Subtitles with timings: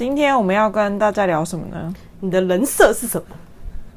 [0.00, 1.94] 今天我们要跟大家聊什么呢？
[2.20, 3.36] 你的人设是什么？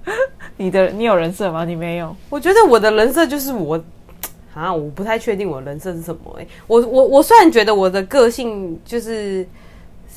[0.57, 1.63] 你的你有人设吗？
[1.63, 2.13] 你没有。
[2.29, 3.81] 我觉得我的人设就是我
[4.53, 6.41] 啊，我不太确定我的人设是什么、欸。
[6.43, 9.47] 哎，我我我虽然觉得我的个性就是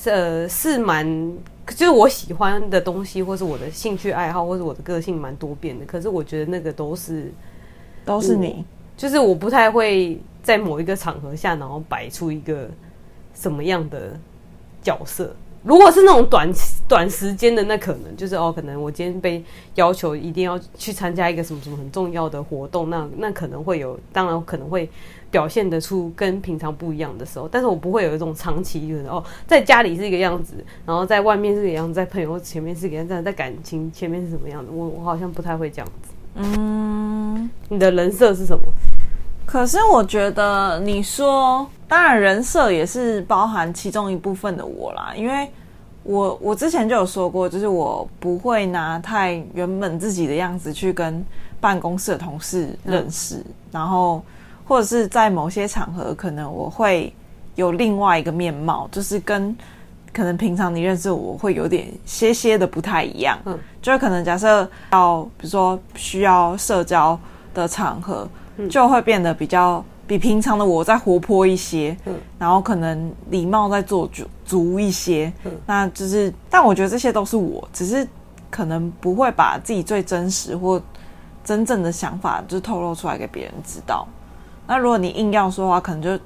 [0.07, 1.07] 呃是蛮，
[1.69, 5.87] 就是我喜欢的东西，或是我的兴趣爱好，或是我的个性蛮多变的。
[5.87, 7.33] 可是我觉得那个都是
[8.05, 8.65] 都是你，
[8.97, 12.69] 就是我不太会在某一个场合下，然后摆出一个
[13.35, 14.19] 什么样的
[14.83, 15.33] 角色。
[15.67, 16.49] 如果是那种短
[16.87, 24.89] 短时间的，那可能就是哦，可能我今天被要求一定要去参加一个什么什么很重要的活动，那那可能会有，当然可能会
[25.29, 36.15] 表现得出跟平常不一样的时候，但是我不会有一种长期就是哦，在家里是一个样子，然后在外面是一个样子，在朋友前面是一个样子，在感情前面是什么样子，我我好像不太会这样子。
[36.37, 38.63] 嗯，你的人设是什么？
[39.47, 45.49] 可是我觉得你说，当然人设也是包含其中一部分的我啦，因为
[46.03, 51.25] 我我之前就有说过，就是我不会拿太原本自己的样子去跟
[51.61, 54.21] 办公室的同事认识，嗯、然后
[54.67, 57.15] 或者是在某些场合，可能我会
[57.55, 59.57] 有另外一个面貌，就是跟
[60.13, 67.19] 可能平常你认识我会有点些些的不太一样，嗯，就是可能假设要比如说需要社交
[67.55, 68.29] 的场合。
[68.71, 78.07] 就会变得比较比平常的我再活泼一些，嗯，然后可能礼貌再做足足一些，嗯，那就是，但我觉得这些都是我，只是
[78.51, 80.81] 可能不会把自己最真实或
[81.45, 84.07] 真正的想法就透露出来给别人知道。
[84.67, 86.17] 那如果你硬要说的话，可能就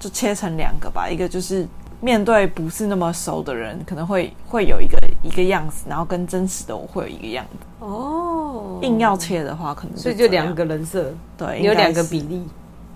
[0.00, 1.66] 就切成两个吧，一个就是
[2.00, 7.84] 面对不是那么熟的人，可能会会有一个一个样子，然后跟真实的我会有一个样子。
[7.84, 12.44] 哦，硬要切的话，可能所以就两个人设，对，有两个比例，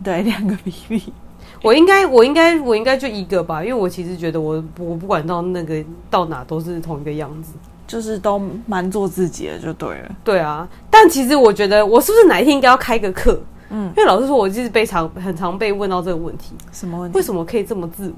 [0.03, 1.13] 对，两个比例。
[1.63, 7.53] 我应该，我应该，我应该就一个吧，因为我其实觉得我我不管到那个到哪都是同一个样子，
[7.87, 10.17] 就是都蛮做自己的，就对了。
[10.25, 13.41] 对啊，但其实我觉得，我是不是哪一天应该要开个课？
[13.71, 17.17] 嗯，因为老师说，我就是被常很常被问到这个问题，什么问题？
[17.17, 18.15] 为什么可以这么自我？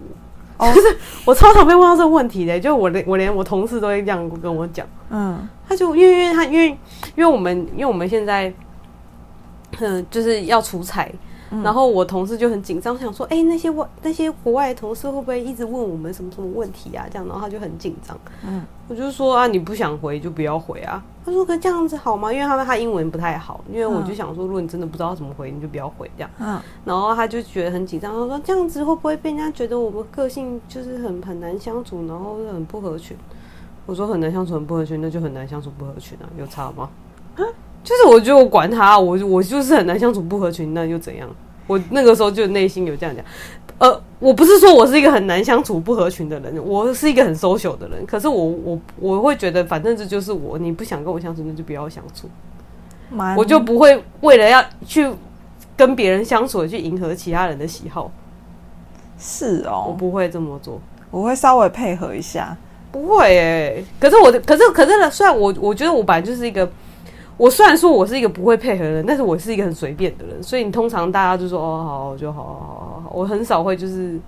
[0.56, 4.86] 哦， 就是我超常被问到这个问题的，就我连我连我同事都会这样跟我讲。
[5.10, 6.68] 嗯，他就因为因为他因为
[7.16, 8.52] 因为我们因为我们现在，
[9.80, 11.10] 嗯，就是要出差。
[11.62, 18.18] 然后我同事就很紧张，想说：“哎，那些外那些国外的同事会不会一直问我们什么什么问题啊？”这样，然后他就很紧张。
[18.44, 22.32] 嗯，我就说：“啊，你不想回就不要回啊。”他说：“可这样子好吗？
[22.32, 23.62] 因为他们他英文不太好。
[23.72, 33.16] 因为我就想说，如果你真的不知道怎么回，你就不要回这样。”嗯，然后他就觉得很紧张，他说：“这样子会不会被人家觉得我们个性就是很很难相处，然后很不合群？”
[33.86, 36.88] 我说：“很难相处，很不合群，那就很难相处不合群啊，有差吗？”
[37.84, 41.28] 就是我觉得我管他，我我就是很难相处不合群，那又怎样？
[41.66, 43.24] 我那个时候就内心有这样讲，
[43.78, 48.04] 呃，我不是说我是一个很难相处不合群的人，我是一个很 social 的人。
[48.06, 52.28] 可是我我我会觉得，反正这就是我，你不想跟我相处，那就不要相处。
[53.10, 55.10] 蛮我就不会为了要去
[55.76, 58.10] 跟别人相处，去迎合其他人的喜好。
[59.18, 60.80] 是哦，我不会这么做，
[61.10, 62.56] 我会稍微配合一下。
[62.92, 66.70] 不会诶、欸，可是我的，可是可是呢，虽然我我觉得我本来就是一个。
[67.36, 74.18] 我虽然说我是一个不会配合的人，但是我是一个很随便的人，所以你通常大家就说哦好就好好好好，我很少会就是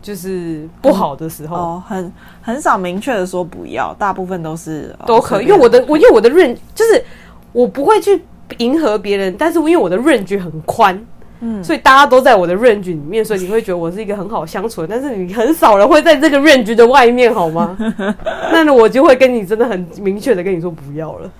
[0.00, 7.04] 就是不好的时候，哦，很很少明确的说不要，大部分都是都可以，因为我的我因为我的 range 就是
[7.52, 8.22] 我不会去
[8.58, 11.06] 迎合别人，但是因为我的 range 很宽，
[11.40, 17.76] 嗯，所以大家都在我的 range 里面，所以你会觉得我是一个很好相处的，但是你很少人会在这个 range 的外面，好吗？
[18.52, 21.30] 那我就会跟你真的很明确的跟你说不要了。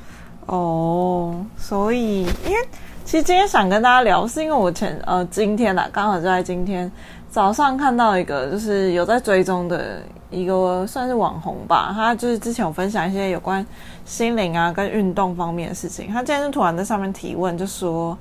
[0.47, 2.69] 哦，所以因为
[3.05, 6.91] 其实今天想跟大家聊，是因为我前呃今天呢、刚好就在今天
[7.31, 13.65] 早上看到一个，就是有在追踪的一个算是网红吧，他就是之前有分享一些有关
[14.05, 16.09] 心灵啊跟运动方面的事情。
[16.09, 18.17] 他今天就突然在上面提问，就说，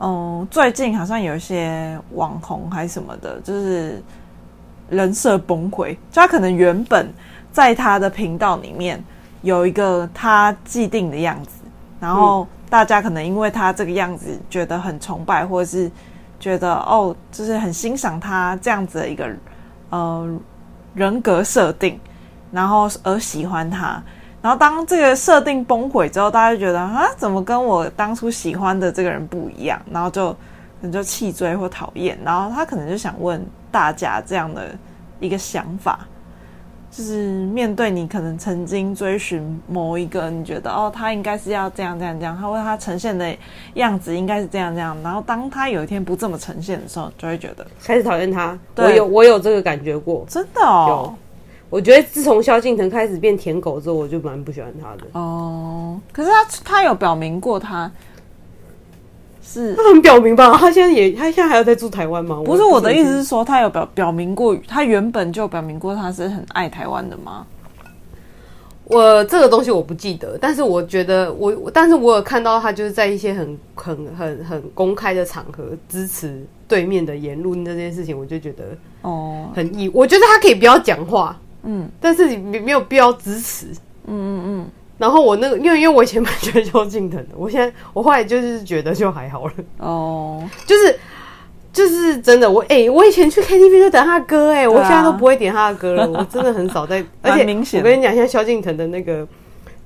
[0.00, 4.02] 嗯，最近好像有一些网红还是什么的，就是
[4.90, 7.12] 人设崩溃，就他可能原本
[7.52, 9.02] 在他的频道里面
[9.42, 11.62] 有一个他既定的样子，
[12.00, 15.90] 然后大家可能因为他这个样子觉得很崇拜，或者是。
[16.40, 19.28] 觉得哦，就是很欣赏他这样子的一个
[19.90, 20.38] 呃
[20.94, 21.98] 人格设定，
[22.52, 24.00] 然后而喜欢他。
[24.40, 29.82] 然后当这个设定崩溃之后，大家就觉得啊，怎么跟我当初喜欢的这个人不一样？
[29.90, 30.36] 然后就可
[30.82, 32.16] 能就弃追或讨厌。
[32.24, 34.72] 然后他可能就想问大家这样的
[35.18, 36.06] 一个想法。
[36.90, 43.36] 就是面对你可能曾经追寻某一个，你觉得哦，他应该是要这样这样这样，他为他呈现的
[43.74, 48.58] 样子应该是这样这样，然后当他有一天不这么呈现的时候，就会觉得开始讨厌他。
[48.74, 50.86] 对，我有我有这个感觉过，真的哦。
[50.88, 51.14] 有，
[51.70, 55.02] 我觉得自从萧敬腾开始变舔狗之后，我就蛮不喜欢他的。
[55.12, 57.90] 哦，可是他他有表明过他。
[59.50, 60.56] 是他很表明吧？
[60.58, 62.42] 他现在也，他现在还要在住台湾吗？
[62.44, 67.46] 不是，我的意思是说，他有表表明过，他原本就表明过他是很爱台湾的吗？
[68.84, 78.64] 我这个东西我不记得，但是我觉得我，但是我有看到他就是在一些很很很很公开的场合支持对面的言论这件事情，我就觉得
[79.02, 79.90] 哦，很意。
[79.92, 83.66] 我觉得他可以不要讲话，嗯，但是你没有必要支持，
[84.06, 84.66] 嗯嗯嗯。
[84.98, 89.52] 然后我那个，因为因为我以前蛮喜欢萧敬腾的，我现在我后来就是觉得就还好了。
[89.78, 90.98] 哦，就是
[91.72, 99.26] 就是真的，我哎、欸，我以前去 KTV 就等他的歌，哎、啊，我现在都不会点他的歌了， 我真的很少在，而且明显我跟你讲，现在萧敬腾的那个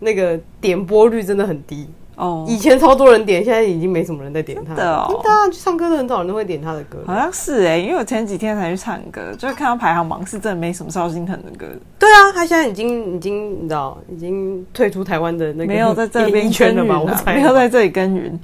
[0.01, 1.87] 那个点播率真的很低。
[2.23, 4.77] 哦，以前超多人点，现在已经没什么人在点他。
[4.77, 6.99] 的哦，当然去唱歌的很少人都会点他的歌。
[7.05, 11.67] 好像是哎、欸，因为我前几天才去唱歌，就是看到排行榜是真的没什么萧敬腾的歌。
[11.99, 17.01] 对啊，他现在已经已经你知道，已经退出台湾的那个没有在这边 圈了吧？
[17.01, 18.39] 我猜没有在这里耕耘。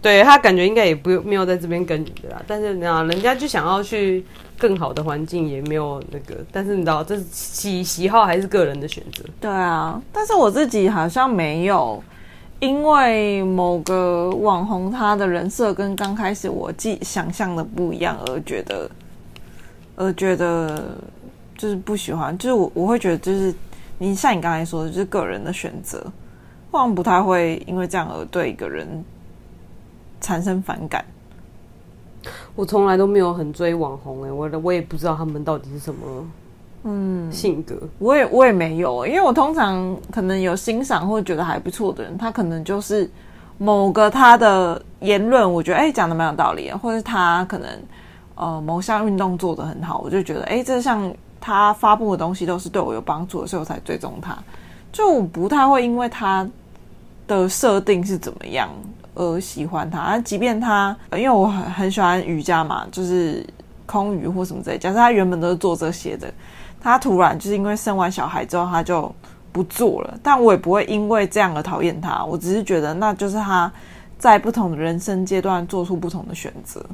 [0.00, 2.40] 对，他感觉应该也不没有在这边耕耘的啦。
[2.46, 4.24] 但是你知道，人家就想要去
[4.56, 6.40] 更好的环境，也没有那个。
[6.50, 9.22] 但是你知道，这是喜喜好还是个人的选择。
[9.38, 12.02] 对啊，但是我自己好像没有。
[12.60, 18.90] 因为某个网红他的人设跟刚开始我既想象的不一样，而觉得，
[19.94, 20.96] 而觉得
[21.56, 23.54] 就是不喜欢，就是我我会觉得就是
[23.98, 26.04] 你像你刚才说的，就是个人的选择，
[26.72, 29.04] 好像不太会因为这样而对一个人
[30.20, 31.04] 产生反感。
[32.56, 36.26] 我从来都没有很追网红，哎，我我也不知道他们到底是什么。
[36.90, 43.10] 嗯，性格我也我也没有，因为我通常可能有欣赏或觉得还不错的人，他可能就是
[43.58, 47.68] 某个他的言论，我觉得哎讲的蛮有道理的，或者他可能
[48.36, 54.34] 呃某项运动做得很好，我就觉得哎这项他发布的东西都是对我有帮助的，所以我才追踪他。
[54.90, 56.48] 就不太会因为他
[57.26, 58.70] 的设定是怎么样
[59.14, 63.46] 而喜欢他，即便他因为我很很喜欢瑜伽嘛，就是
[63.84, 66.32] 空余或什么之类，假设他原本都是做这些的。
[66.80, 69.12] 他突然就是因为生完小孩之后，他就
[69.52, 70.18] 不做了。
[70.22, 73.70] 但我也不会因为这样而讨厌他，我只是觉得那就是他
[74.18, 76.84] 在不同的人生阶段做出不同的选择。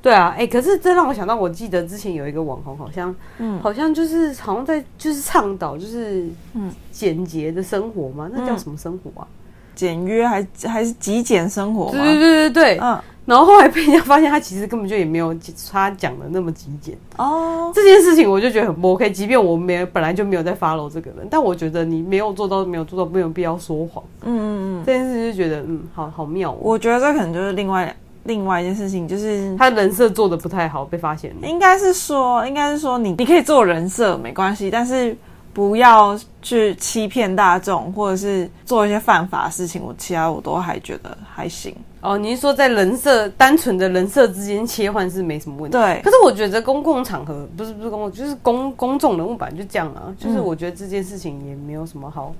[0.00, 9.26] 对啊，哎、欸，可是这让我想到，我记得之前有一个网红，好像，嗯，好像就是好像在就是倡导就是嗯简洁的生活嘛，那叫什么生活啊？
[9.74, 11.92] 简约还还是极简生活吗？
[11.92, 13.00] 对对对对对，嗯。
[13.26, 15.34] 然后后来被人家发现，他其实根本就也没有
[15.70, 17.72] 他讲的那么极简哦。
[17.74, 19.10] 这件事情我就觉得很不 OK。
[19.10, 24.04] 即便我没本来就没有在 follow 这个人，但我觉得你没有做到，没有做到，没有必要说谎。
[24.22, 24.84] 嗯嗯嗯。
[24.84, 26.58] 这件事就觉得嗯，好好妙哦。
[26.60, 31.46] 我觉得这可能就是另外另外一件事情，就是他人设做的不太好，被发现了。
[31.46, 35.16] 应该是说，应该是说你你可以做人设没关系，但是
[35.54, 39.82] 不要去欺骗大众，或者是做一些犯法的事情。
[39.82, 41.74] 我其他我都还觉得还行。
[42.04, 45.78] 哦，你是说在人设单纯的人设之间切换是没什么问题？
[45.78, 46.02] 对。
[46.02, 50.12] 可是我觉得公共场合不是不是公共，就是公公众人物本来就这样啊。
[50.18, 52.34] 就是我觉得这件事情也没有什么好，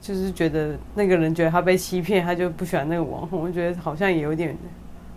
[0.00, 3.40] 就是觉得那个人觉得他被欺骗，他就不喜欢那个网红。
[3.42, 4.56] 我觉得好像也有点，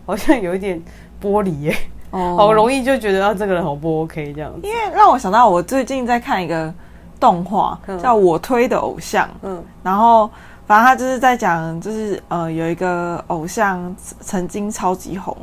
[0.08, 0.82] 好像有一点
[1.22, 1.78] 玻璃耶。
[2.10, 2.34] 哦。
[2.42, 4.68] 好容易就觉得啊，这个人好不 OK 这样子。
[4.68, 6.74] 因为让我想到我最近在看一个
[7.20, 9.30] 动画，叫我推的偶像。
[9.44, 9.64] 嗯。
[9.84, 10.28] 然后。
[10.68, 15.38] 反正他就是在讲，就是呃，有一个偶像曾经超级红，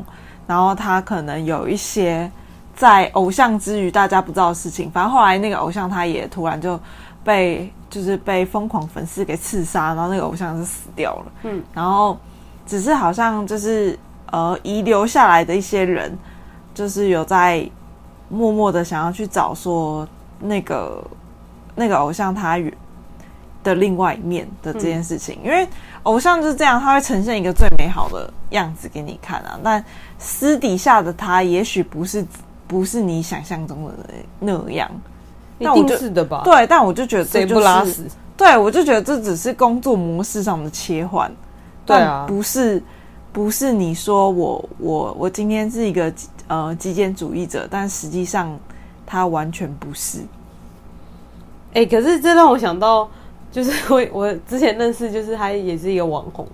[0.46, 2.30] 然后他可能有一些
[2.74, 4.90] 在偶像之余大家不知道的事情。
[4.90, 6.78] 反正后来那个偶像他也突然就
[7.22, 11.32] 被就是被疯狂粉丝给刺杀，然后那个偶像是死掉了。
[11.44, 12.18] 嗯，然后
[12.66, 13.96] 只是好像就是
[14.32, 16.18] 呃遗留下来的一些人，
[16.74, 17.64] 就是有在
[18.28, 20.08] 默默的想要去找说
[20.40, 21.04] 那个
[21.76, 22.58] 那个偶像他
[23.62, 25.66] 的另外一面的这件事情，嗯、因为
[26.04, 29.84] 偶像就是这样，他会呈现一个最美好的样子给你看啊，但
[30.18, 32.24] 私底下的他也许不是
[32.66, 33.92] 不是你想象中的
[34.38, 34.90] 那样，
[35.58, 36.42] 一定是的吧？
[36.44, 41.30] 对，但我就觉得这、就是、不拉屎，对我就觉得这只是工作模式上的切换，
[41.86, 42.82] 对啊，不是
[43.32, 46.12] 不是你说我我我今天是一个。
[46.48, 48.58] 呃，极简主义者，但实际上
[49.06, 50.18] 他完全不是。
[51.72, 53.08] 哎、欸，可是这让我想到，
[53.52, 56.44] 就是我 我之前认识，就是他也是一个网红，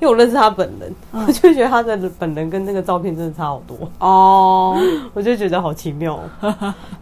[0.00, 4.80] 因为我认识他本人， 嗯、我就觉得他的本人跟那个照片真的差好多哦，
[5.12, 6.18] 我就觉得好奇妙，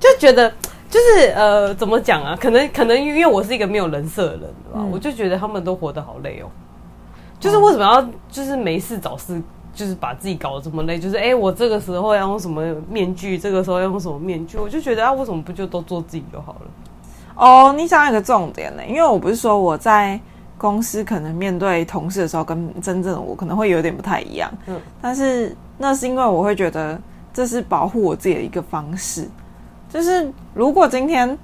[0.00, 0.50] 就觉得
[0.90, 2.36] 就是呃，怎么讲啊？
[2.40, 4.40] 可能可能因为我是一个没有人设的人，
[4.72, 4.76] 吧？
[4.76, 6.48] 嗯、我就觉得他们都活得好累哦，
[7.38, 9.40] 就是为什么要就是没事找事？
[9.74, 16.66] 就是把自己搞得这么累，就是哎、欸，我这个时候要用什么面具，这个时候要用什么面具，我就觉得啊，为什么不就都做自己就好了？
[17.34, 18.84] 哦，你想一个重点呢？
[18.86, 20.18] 因为我不是说我在
[20.58, 24.50] 公司可能面对同事的时候，跟真正的我可能会有点不太一样。
[24.66, 27.00] 嗯，但是那是因为我会觉得
[27.34, 29.28] 这是保护我自己的一个方式。
[29.88, 31.36] 就是如果今天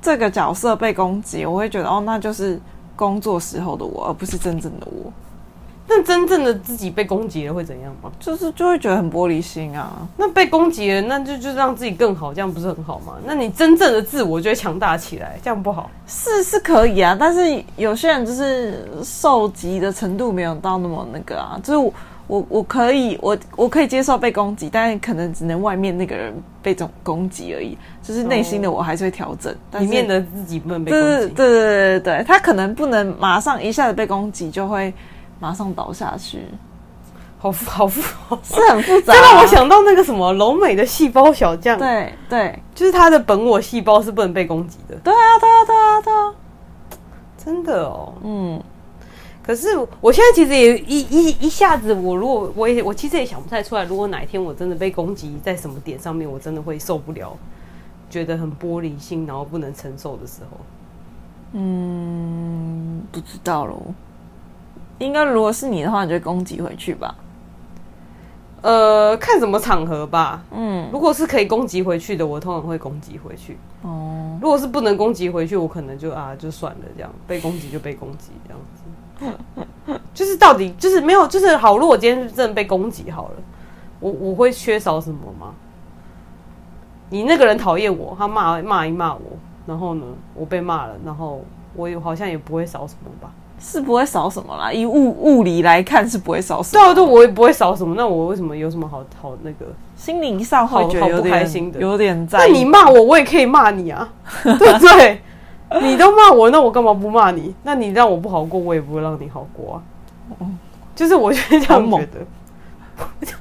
[0.00, 2.60] 这个角色被攻击，我会觉得哦，那就是
[2.96, 5.12] 工作时候的我，而不是真正的我。
[5.90, 8.12] 那真正的自己被攻击了会怎样吗？
[8.20, 10.06] 就是就会觉得很玻璃心啊。
[10.18, 13.14] 那被攻击了，那就就让自己更好，这样不是很好吗？
[13.24, 15.90] 那你真正的自我就会强大起来，这样不好？
[16.06, 21.58] 是是可以啊，但是有些人就是受击的程度没有到那么那个啊。
[21.64, 21.92] 就是我
[22.26, 27.78] 我，我可以我我可以接受被攻击，但是可能只能外面那个人被这种攻击而已。
[28.02, 31.06] 就是内心的我还是会调整，里、哦、面的自己不能被攻击。
[31.06, 34.92] 对对对对对，他可能不能马上一下子被攻击就会。
[35.38, 36.44] 马上倒下去，
[37.38, 38.00] 好复好复，
[38.42, 39.16] 是很复杂、啊。
[39.16, 44.96] 这让我想到那个什么柔美的细胞小将，对对，就是他的本我细胞是不能被攻击的。
[44.96, 46.34] 对啊对啊对啊对啊，
[47.36, 48.12] 真的哦。
[48.22, 48.60] 嗯，
[49.42, 49.68] 可是
[50.00, 57.36] 我现在其实也一一一下子，我如果我也我其实也想不太出来，如果哪一天我真的被攻击在什么点上面，我真的会受不了，
[58.10, 60.58] 觉得很玻璃心，然后不能承受的时候。
[61.52, 63.80] 嗯，不知道喽。
[64.98, 67.14] 应该如果是你的话，你就会攻击回去吧。
[68.60, 70.42] 呃，看什么场合吧。
[70.50, 73.56] 嗯，如果是可以攻击回去的，我通常会攻击回去。
[73.82, 79.98] 哦，如果是不能攻击回去，我可能就啊，就算了，这样被攻击就被攻击，这样子。
[80.14, 81.78] 就是到底就是没有，就是好。
[81.78, 83.34] 如果今天真的被攻击好了，
[84.00, 85.54] 我我会缺少什么吗？
[87.10, 89.20] 你那个人讨厌我，他骂骂一骂我，
[89.66, 93.32] 然后呢，我被骂了，然后我也好像也不会少什么吧。
[93.60, 96.82] 是不会少什么啦，以物物理来看是不会少什么。
[96.82, 97.94] 对啊，对，我也不会少什么。
[97.96, 99.66] 那我为什么有什么好好那个？
[99.96, 102.38] 心灵上会觉得有点不开心的，有点在。
[102.38, 104.08] 那你骂我，我也可以骂你啊，
[104.44, 105.20] 对不对？
[105.82, 107.54] 你都骂我，那我干嘛不骂你？
[107.64, 109.76] 那你让我不好过，我也不会让你好过啊。
[110.94, 112.26] 就是我觉得这样觉得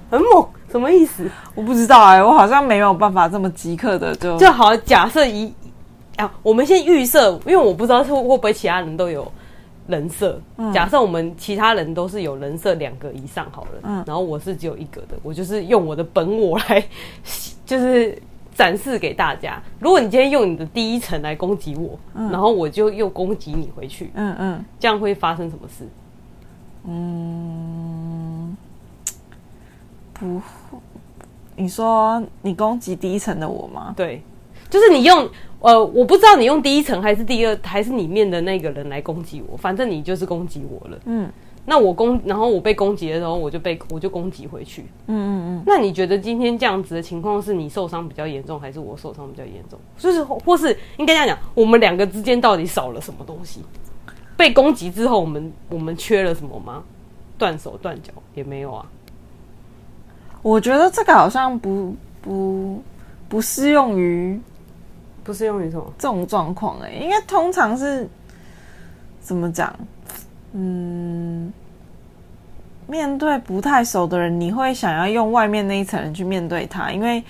[0.10, 1.30] 很猛，什么意思？
[1.56, 4.76] 我不知道哎、欸，我好像没有办法这么即刻的就就好。
[4.78, 5.54] 假设一
[6.18, 9.32] 啊，我们先预设，因为我不知道会会不会其他人都有。
[9.88, 10.40] 人设，
[10.74, 16.84] 假设我们其他人都是有人设两个以上好了，嗯，然后我是只有一个的，我就是用我的本我来，
[17.66, 18.22] 就是
[18.54, 19.62] 展示给大家。
[19.80, 25.88] 如果你今天用你的第一层来攻击我，嗯，然后我就又攻击你回去，嗯嗯，这样会发生什么事？
[26.86, 28.56] 嗯，
[30.14, 30.42] 不，
[31.56, 33.94] 你说你攻击第一层的我吗？
[33.96, 34.22] 对，
[34.70, 35.30] 就是你用。
[35.60, 41.00] 呃，我不知道你用第一层还是第二，还是里面的那个人来攻击我，反正你就是攻击我了。
[41.06, 41.28] 嗯，
[41.66, 44.84] 那我攻，然后我被攻击的时候，我就被我就攻击回去。
[45.08, 45.64] 嗯嗯嗯。
[45.66, 49.80] 那你觉得今天这样子的情况是你受伤比较严重，还是我受伤比较严重？
[49.98, 53.62] 就是或是应该这样讲，我们两个之间到底少了什么东西？
[54.38, 56.84] 被攻击之后，我们我们缺了什么吗？
[57.36, 58.86] 断手断脚也没有啊。
[60.44, 62.80] 我觉得这个好像不不
[63.28, 64.40] 不适用于。
[65.28, 66.80] 不适用于什么这种状况？
[66.80, 68.08] 哎，应该通常是
[69.20, 69.78] 怎么讲？
[70.54, 71.52] 嗯，
[72.88, 77.22] 面对不太熟的人，你会想要用外面那一层人去面对他，因为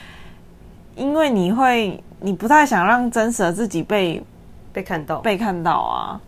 [0.96, 4.24] 因为你会你不太想让真实的自己被
[4.72, 6.22] 被看到，被看到啊。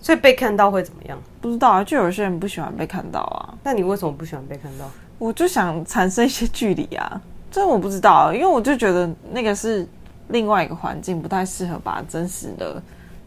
[0.00, 1.18] 所以被看到会怎么样？
[1.42, 3.52] 不知道啊，就有些人不喜欢被看到啊。
[3.62, 4.90] 那你为什么不喜欢被看到？
[5.18, 7.20] 我就想产生一些距离啊。
[7.50, 9.86] 这我不知道，因为我就觉得那个是。
[10.28, 12.82] 另外一个环境不太适合把真实的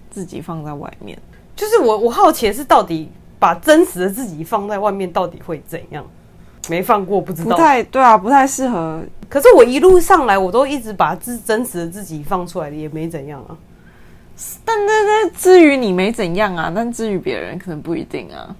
[0.10, 1.18] 自己放在外面。
[1.56, 6.06] 就是我我好奇的是，到底把真实的自己放在外面，到底会怎样？
[6.70, 7.51] 没放过，不知道。
[7.51, 9.01] 不太对啊，不太适合。
[9.30, 13.56] 可是我一路上来，我都一直把自真实的自己放出来的，也没怎样啊。
[14.63, 18.56] 但那那至于你没怎样啊，但至于别人可能不一定啊。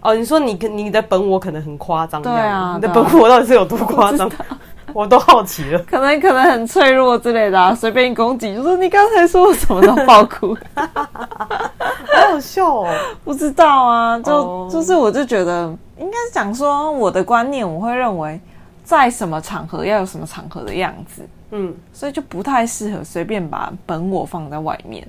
[0.00, 4.30] 哦，你说你你的本我可能很夸张，对啊，你的本我到底是有多夸张？
[4.96, 5.78] 我，都好奇了。
[5.80, 12.88] 可能可能很脆弱之类的啊，随便一攻击就说你刚才说我什么都爆哭，好好笑哦。
[13.22, 14.72] 不知道啊，就、oh.
[14.72, 15.66] 就是我就觉得
[15.98, 18.40] 应该是讲说我的观念，我会认为
[18.84, 21.22] 在什么场合要有什么场合的样子。
[21.50, 25.06] 嗯，所以就不太适合随便把本我放在外面。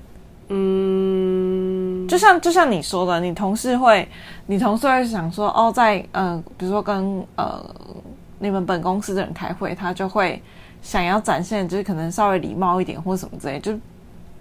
[0.50, 4.06] 嗯，就像就像你说的，你同事会，
[4.46, 7.64] 你同事会想说，哦，在呃，比如说跟呃
[8.38, 10.42] 你们本公司的人开会，他就会
[10.82, 13.78] 想要展现，就是可能稍微礼貌一点或什么之类，就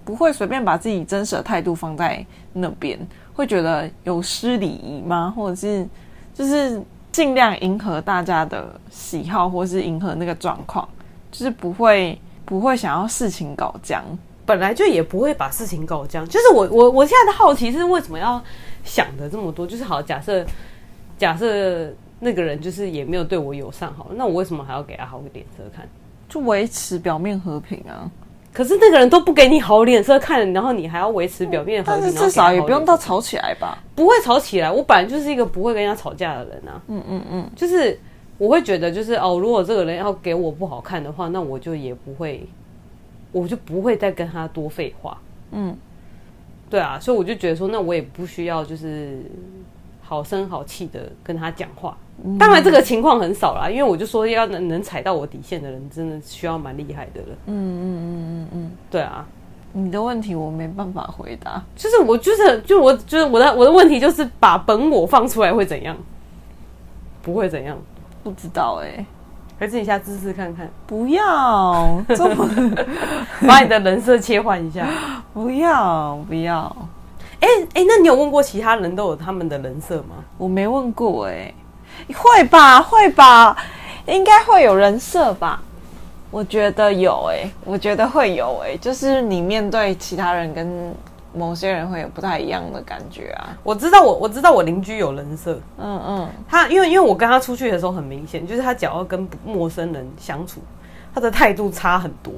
[0.03, 2.99] 不会随便把自己真实的态度放在那边，
[3.33, 5.33] 会觉得有失礼仪吗？
[5.35, 5.87] 或者是
[6.33, 10.87] 就是尽量迎合大家的喜好，或是迎合那个状况。
[11.29, 14.01] 就是不会不会想要事情搞僵，
[14.45, 16.25] 本来就也不会把事情搞僵。
[16.27, 18.41] 就是我我我现在的好奇是为什么要
[18.85, 19.67] 想的这么多？
[19.67, 20.43] 就是好，假设
[21.17, 25.87] 假设那个人就是也没有对我友善，好了，那我为什么还要给他好个脸色看？
[26.27, 28.09] 就维持表面和平啊。
[28.53, 33.77] 可是那个人都不给你好脸色看，然后你还要维持表面和平，但是至少也不用到吵起来吧？
[33.95, 34.71] 不会吵起来。
[34.71, 36.81] 我本来就是一个不会跟人家吵架的人啊。
[36.87, 37.99] 嗯嗯嗯，就是。
[38.39, 42.47] 我会觉得就是哦，如果这个人要给我不好看的话，那我就也不会，
[43.31, 45.17] 我就不会再跟他多废话。
[45.49, 45.75] 嗯，
[46.69, 49.23] 对啊，所以我就觉得说，那我也不需要就是
[50.07, 51.97] 好声好气的跟他讲话。
[52.23, 57.27] 嗯、当然这个情况很少啦，因为我就说要能能踩到我底线的人，真的需要蛮厉害的了。
[57.45, 59.25] 嗯嗯嗯嗯嗯，对啊，
[59.73, 65.95] 你的问题我没办法回答，就是我就是就我就是我的我的问题就是把本我放出来会怎样？
[67.21, 67.77] 不会怎样。
[68.23, 69.05] 不知道哎、欸，
[69.59, 70.67] 还是你下姿势看看。
[70.87, 72.49] 不要这么，
[73.47, 74.87] 把你的人设切换一下。
[75.33, 76.75] 不 要不要。
[77.39, 80.23] 哎哎、那你有问过其他人都有他们的人设吗？
[80.37, 81.53] 我没问过哎、
[82.07, 83.55] 欸，会吧会吧，
[84.05, 85.61] 应该会有人设吧？
[86.31, 90.93] 我觉得有哎、欸，我觉得会有哎、欸，就是你面对其他人跟。
[91.33, 93.53] 某些人会有不太一样的感觉啊！
[93.61, 100.61] 我知道我，我我知道我邻居有人设，嗯嗯，他因为因为我跟他出去的时候很明显，就是他只要跟陌生人相处，
[101.13, 102.33] 他的态度差很多，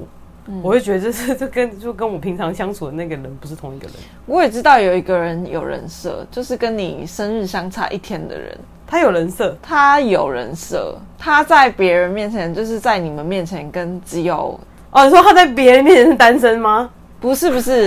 [0.52, 3.94] 嗯、我会觉得这是 这跟就跟我平常相处的那个人不是同一个人。
[4.26, 14.58] 我也知道有一个人有人设，就是跟你生日相差一天的人，他有人设，他有人设，他在别人面前就是在你们面前跟只有
[14.90, 16.90] 哦，你说他在别人面前是单身吗？
[17.20, 17.86] 不是不是，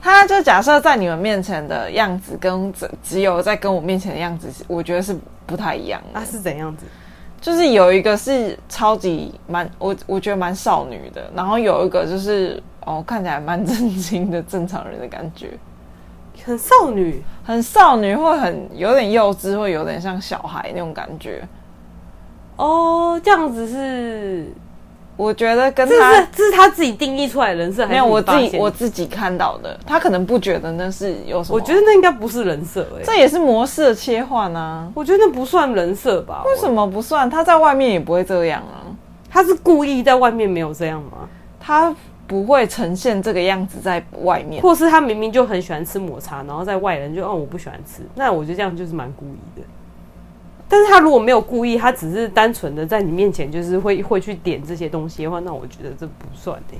[0.00, 5.14] 他就假设在你们面前的样子跟只只有在跟我面前的样子，我觉得是
[5.44, 6.08] 不太一样的。
[6.18, 6.86] 那是怎样子？
[7.40, 15.58] 就是有一个是超级蛮我我觉得蛮少女的，然后有一个就是哦看起来蛮正经的正常人的感觉，
[16.44, 21.46] 很少女，很少女，会很有点幼稚，会有点像小孩那种感觉。
[22.56, 24.46] 哦，这样子是。
[25.16, 29.78] 我觉得跟他这是这是他自己定义出来的人设，还是没有我自己我自己看到的。
[29.86, 34.90] 他可能不觉得那是有什么，我觉得那应该不是人设哎，这也是模式的切换啊。
[34.94, 36.42] 我觉得那不算人设吧？
[36.44, 37.28] 为什么不算？
[37.28, 38.84] 他在外面也不会这样啊。
[39.30, 41.28] 他是故意在外面没有这样吗？
[41.58, 41.94] 他
[42.26, 49.62] 不会呈现这个样子在外面，或是他明明就很喜欢吃抹茶，然后在外人就哦我不喜欢吃，那我觉得这样就是蛮故意的。
[50.68, 56.76] 但是他如果没有故意，他只是单纯的在你面前就是会会去点这些东西的话，那我觉得这不算的。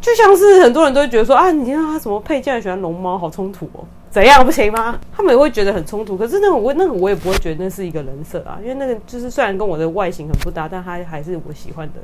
[0.00, 5.00] 就像是很多人都会觉得说啊，你看他什么配件喜欢龙猫，好冲突哦，怎样不行吗？
[5.10, 6.16] 他们也会觉得很冲突。
[6.16, 11.94] 可是那个我那个我也不会觉得那是一个人设啊，因为那个就是虽然跟我的外形很不搭，但他还是我喜欢的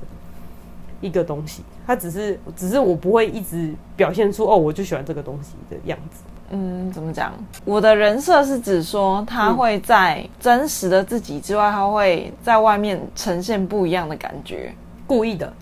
[1.02, 1.62] 一个东西。
[1.86, 6.22] 他只是只是我不会一直表现出哦，我就喜欢这个东西的样子。
[6.50, 7.32] 嗯，怎么讲？
[7.64, 14.74] 我的人设是指说，他会在真实的自己之外，他会在外面呈现不一样的感觉，
[15.06, 15.52] 故意的，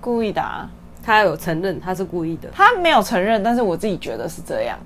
[0.00, 0.70] 故意的啊。
[1.02, 4.78] 他有承认他是故意的，他没有承认，但是我自己觉得是这样。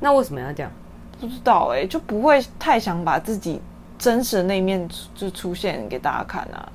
[0.00, 0.72] 那为什么要这样？
[1.20, 3.60] 不知道哎、欸，就不会太想把自己
[3.96, 6.68] 真实的那一面就出现给大家看啊。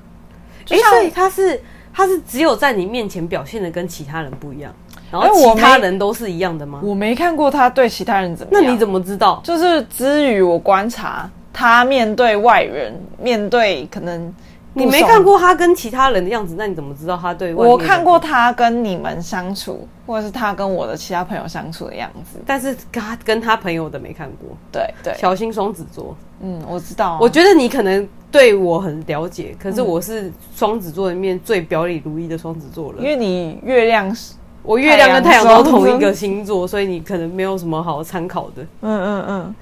[0.69, 1.61] 哎、欸，所以他是
[1.93, 4.73] 他是只有在你面前表现的跟其他人不一样。
[5.21, 6.79] 然后其他人都是一样的吗？
[6.83, 8.63] 我没看过他对其他人怎么样。
[8.63, 9.41] 那你怎么知道？
[9.43, 14.33] 就是之于我观察他面对外人，面对可能
[14.73, 17.67] 你没看过他跟其他人的样子，那你怎么知道他对外？
[17.67, 24.49] 我看过他跟你们相处，或者是他跟我的其他朋友相处的样子，但是他跟他朋友的没看过。
[24.71, 26.15] 对对，小心双子座。
[26.41, 27.17] 嗯，我知道啊。
[27.21, 32.97] 我觉得你可能对我很了解，可是我是双子座里面最表里如一的双子座了。
[32.97, 38.63] 因为你月亮是，我月亮跟太阳都同一个星座，所以你可能没有什么好参考的。
[38.81, 39.55] 嗯嗯嗯，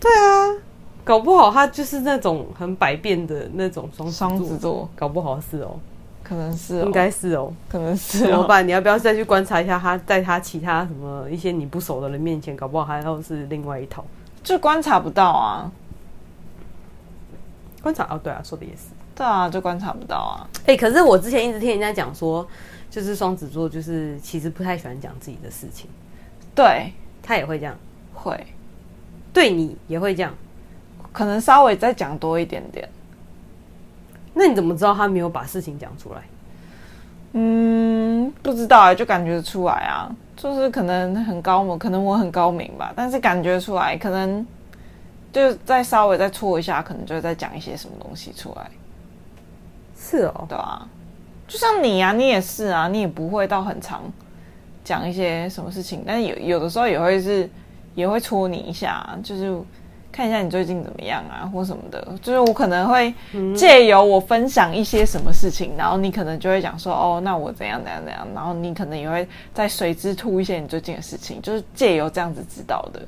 [0.00, 0.56] 对啊。
[1.04, 5.74] 搞不好他就是那种很百变的那种双双子座，搞不好是哦，
[6.22, 8.18] 可能是，应该是哦，可能是。
[8.18, 8.66] 怎么办？
[8.66, 14.04] 你要不要再去观察一下他，在他其他什么一些你不熟的人面前，搞不好还要是另外一套，
[14.42, 15.72] 就观察不到啊。
[17.82, 20.46] 观察哦，对啊，说的也是，对啊，就观察不到啊。
[20.66, 22.46] 哎，可是我之前一直听人家讲说，
[22.88, 25.90] 就是双子座就是其实不太喜欢讲自己的事情，
[26.54, 27.76] 对，他也会这样，
[28.14, 28.46] 会，
[29.32, 30.32] 对你也会这样。
[31.12, 32.88] 可能稍微再讲多一点点，
[34.34, 36.22] 那你怎么知道他没有把事情讲出来？
[37.32, 44.46] 嗯，不知道啊，就感觉出来啊，就是可能很高明，可能我很高明吧，但是感觉出来，可能
[45.32, 48.70] 就再稍微再错一下，可能就再讲一些什么东西出来。
[50.08, 50.86] 是哦，对啊，
[51.46, 54.02] 就像你啊，你也是啊，你也不会到很长
[54.84, 57.48] 讲一些什么事情，但是有有的时候也会是
[57.94, 59.60] 也会戳你一下，就是。
[60.10, 63.14] 看一下你最近怎么样啊，或什么的，就是我可能会
[63.54, 73.00] 借由我分享一些什么事情，嗯、然后你可能就会讲说，哦，那我怎样怎样怎样，然后你可能也会再随之吐一些你最近的事情，就是借由这样子知道的。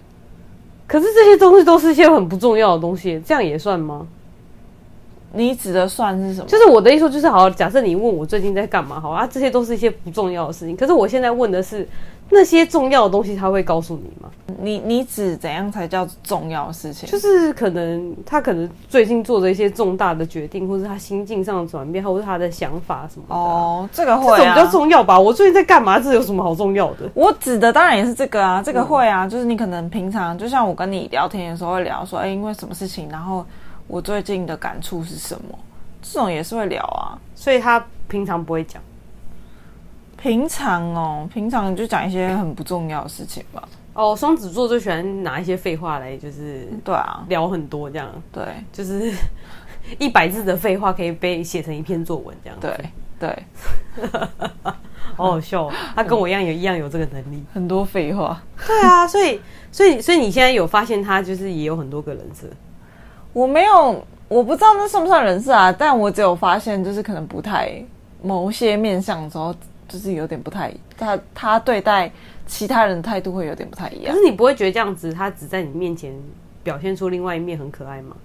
[0.86, 4.06] 可是这些东西都是一些很不重要的东西，这样也算吗？
[5.32, 6.46] 你指的算是什么？
[6.48, 10.76] 就是我的意思，就是好，假设你问我最近在干嘛，好啊，这些都是一些不重要的事情。
[10.76, 11.88] 可是我现在问的是
[12.28, 14.28] 那些重要的东西，他会告诉你吗？
[14.62, 17.08] 你你指怎样才叫重要的事情？
[17.08, 23.34] 就是可能他可能最近做的一些重大的决定，或者他心境上的转变，或者他的想法什么的。
[23.34, 25.18] 哦，这个会啊，这种比较重要吧？
[25.18, 26.00] 我最近在干嘛？
[26.00, 27.08] 这有什么好重要的？
[27.14, 33.46] 我指的当然也是这个啊，这个会啊，就是你可能平常就像我跟你聊天的时候会聊说，哎，因为什么事情，然后。
[33.90, 35.58] 我最近的感触是什么？
[36.00, 38.80] 这种也是会聊啊，所以他平常不会讲。
[40.16, 43.68] 平常哦，平常就讲一些很不重要的事情吧。
[43.92, 48.08] 哦，双子座最喜欢拿一些废话来，就是对啊，聊很多这样。
[48.30, 49.12] 对，就是
[49.98, 52.58] 一百字的废话可以被写成一篇作文这样。
[52.60, 52.78] 对
[53.18, 53.44] 对，
[55.16, 55.72] 好好笑哦。
[55.96, 58.40] 他跟我一样有一样有这个能力，很多废话。
[58.64, 59.40] 对啊，所以
[59.72, 62.46] 所以所以你现在有发现他就是也有很多个人设。
[63.32, 65.70] 我没有，我不知道那算不算人设啊？
[65.70, 67.82] 但我只有发现，就是可能不太
[68.22, 69.54] 某些面相的时候，
[69.88, 72.10] 就是有点不太，他他对待
[72.46, 74.14] 其他人的态度会有点不太一样。
[74.14, 76.12] 可是你不会觉得这样子，他只在你面前
[76.62, 78.16] 表现出另外一面很可爱吗？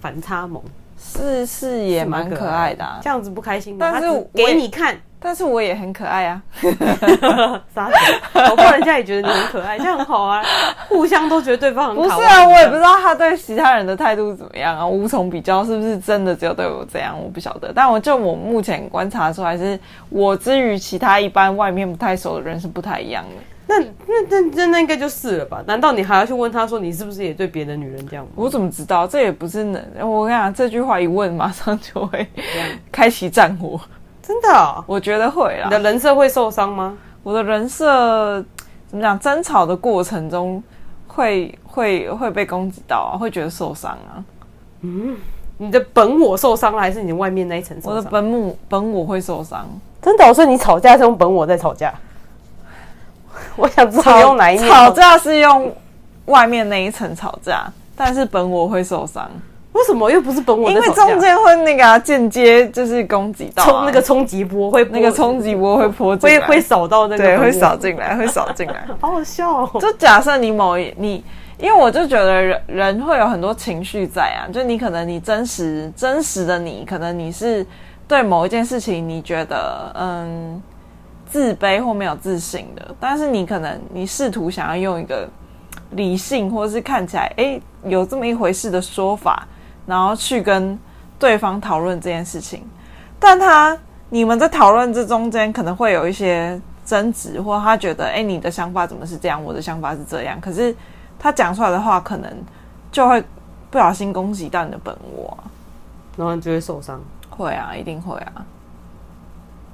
[0.00, 0.62] 反差萌
[0.98, 4.96] 是是也蛮可爱的，啊，这样子不开心，但是给你看。
[5.26, 6.42] 但是我也很可爱啊，
[7.74, 7.94] 傻子，
[8.34, 10.44] 搞不好人家也觉得你很可爱，这样很好啊，
[10.86, 12.08] 互相都觉得对方很可爱。
[12.08, 17.72] 不是啊，我也不知道他对其他人的态度怎么样啊，无从比较，是不是真的只有对我这样，我不晓得。
[17.74, 23.42] 但我就我目前观察出来，是我之于其他一般外面不太熟的人是不太一样的。
[23.66, 23.86] 那那
[24.28, 25.64] 那那那应该就是了吧？
[25.66, 28.32] 难道你还要去问他说，你是不是也对别的女人这样吗？
[28.36, 29.06] 我怎么知道？
[29.06, 32.26] 这也不是能，我跟你讲，这句话一问，马上就会
[32.92, 33.80] 开启战火。
[34.26, 35.64] 真的、哦，我觉得会啊。
[35.64, 36.96] 你的人设会受伤吗？
[37.22, 38.42] 我的人设
[38.88, 39.18] 怎么讲？
[39.18, 40.62] 争吵的过程中
[41.06, 44.24] 会会会被攻击到啊，会觉得受伤啊。
[44.80, 45.16] 嗯，
[45.58, 47.96] 你的本我受伤了，还是你外面那一层受伤？
[47.96, 49.68] 我的本我本我会受伤。
[50.00, 51.92] 真的、哦，所以你吵架是用本我在吵架？
[53.56, 55.74] 我想知道用哪一面吵架是用
[56.26, 59.30] 外面那一层吵架，但是本我会受伤。
[59.74, 60.70] 为什么又不是本我？
[60.70, 69.70] 因为中间会那个啊间接就是攻击到，冲那个冲击波会那个冲击波会波会会扫到那个对，会扫进来，会扫进来， 好好笑哦。
[69.80, 71.24] 就假设你某一你，
[71.58, 77.66] 因为我就觉得人人会有很多情绪在啊，就你可能你真实真实的你，可能你是
[78.06, 80.62] 对某一件事情你觉得嗯
[81.26, 85.28] 自卑或没有自信的，但是你可能你试图想要用一个
[85.90, 89.44] 理性或者是看起来哎有这么一回事的说法。
[89.86, 90.78] 然后去跟
[91.18, 92.64] 对方讨论这件事情，
[93.18, 93.76] 但他
[94.10, 99.42] 你们在讨论这中间可能会有一些争执，或他觉得，哎，你的想法怎么是这样？
[99.42, 100.40] 我的想法是这样。
[100.40, 100.74] 可是
[101.18, 102.30] 他讲出来的话，可能
[102.92, 103.22] 就会
[103.70, 105.36] 不小心攻击到你的本我，
[106.16, 107.00] 然后你就会受伤。
[107.30, 108.46] 会啊，一定会啊。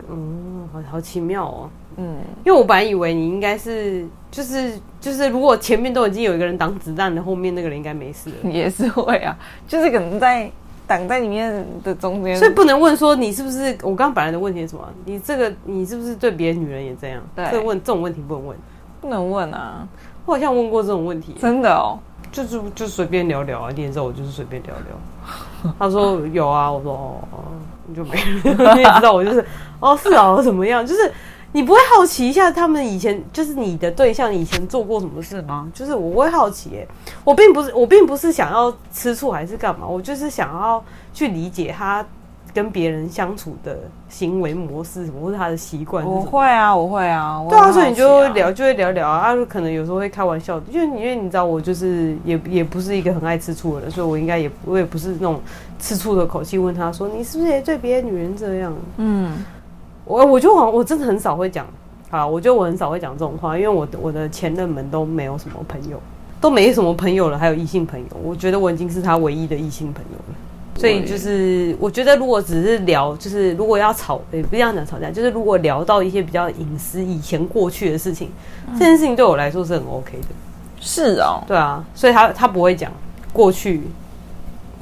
[0.09, 1.71] 嗯，好好奇妙哦。
[2.01, 8.37] 嗯，因为我本来以为你应该是，就是就是，如果前面都已经有一个人挡子弹了，后面那个人应该没事了。
[8.51, 9.37] 也是会啊，
[9.69, 10.51] 就是可能在
[10.87, 13.77] 挡在里面的中间，所以不能问说你是不是？
[13.83, 14.89] 我刚刚本来的问题是什么？
[15.05, 17.23] 你这个你是不是对别的女人也这样？
[17.37, 18.57] 对，这问这种问题不能问，
[19.01, 19.87] 不能问啊！
[20.25, 21.99] 我好像问过这种问题，真的哦，
[22.33, 25.73] 就是就随便聊聊啊，你也知道我就是随便聊聊。
[25.79, 27.39] 他说有啊，我说哦哦，
[27.87, 28.17] 你就没
[28.55, 29.45] 了， 你也知道我就是
[29.81, 30.87] 哦是啊，怎么样？
[30.87, 31.13] 就是。
[31.53, 35.71] 你不会好奇一下他们以前就是你的对象以前做过什么事吗？
[35.75, 36.87] 就是我不会好奇耶，
[37.25, 40.83] 我并不是我并不是想要吃醋还是干嘛，我就是想要
[41.13, 42.07] 去理解他
[42.55, 46.05] 跟别人相处的行为模式什么，或是他的习惯。
[46.05, 55.41] 我会啊，我会啊，对啊，所以你就聊就会聊聊啊，可能有时候会开玩笑，因为因为你知道我就是也也不是一个很爱吃醋的人，所以我应该也我也不是那种
[55.81, 58.73] 吃醋的口气问他说，你是不是也对别的女人这样？
[58.99, 59.45] 嗯。
[60.11, 61.65] 我我就好像我真的很少会讲，
[62.11, 66.01] 啊，我觉得我很少会讲这种话，因为我的我的前任们都没有什么朋友，
[66.41, 70.35] 都没什么朋友了，还有异性朋友，我觉得我已经是他唯一的异性朋友了。
[70.77, 78.31] 所以就是我觉得如果只是聊，就是如果要吵，也不要讲吵架，就是如果聊到一些比较隐私、以前过去的事情，
[78.67, 80.29] 嗯，这件事情对我来说是很 OK 的。
[80.81, 82.91] 是哦，对啊，所以他他不会讲
[83.33, 83.83] 过去。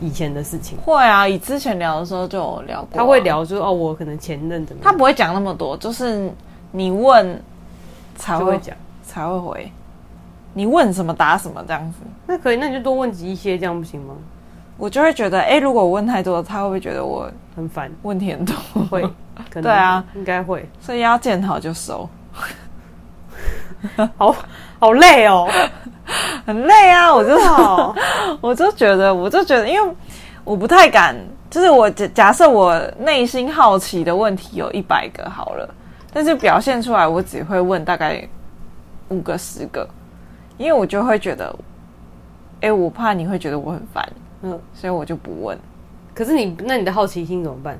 [0.00, 6.30] 以前的事情会啊，以之前聊的时候就有聊过，啊，他会聊就是哦，我可能前任怎么样，他不会讲那么多，就是
[6.70, 7.42] 你问
[8.16, 9.72] 才会讲，才会回，
[10.54, 11.98] 你问什么答什么这样子。
[12.26, 14.14] 那可以，那你就多问几些，这样不行吗？
[14.76, 17.90] 我就会觉得，哎，欸，如果我问太多，他会不会觉得我很烦？
[18.02, 18.54] 问题很多，
[18.88, 19.02] 会，
[19.50, 22.08] 可 能对啊，应该会，所以要见好就收。
[24.16, 24.34] 好
[24.78, 25.48] 好累哦，
[26.46, 27.12] 很累啊！
[27.14, 27.36] 我就
[28.40, 29.94] 我就觉得，我就觉得，因为
[30.44, 31.16] 我不太敢，
[31.50, 35.68] 就是我假假设我内心好奇的问题有一百个好了，
[36.12, 38.26] 但是表现出来我只会问大概
[39.08, 39.88] 五个十个，
[40.56, 41.54] 因为我就会觉得，
[42.60, 44.08] 哎，我怕你会觉得我很烦，
[44.42, 45.58] 嗯，所以我就不问。
[46.14, 47.78] 可是你那你的好奇心怎么办？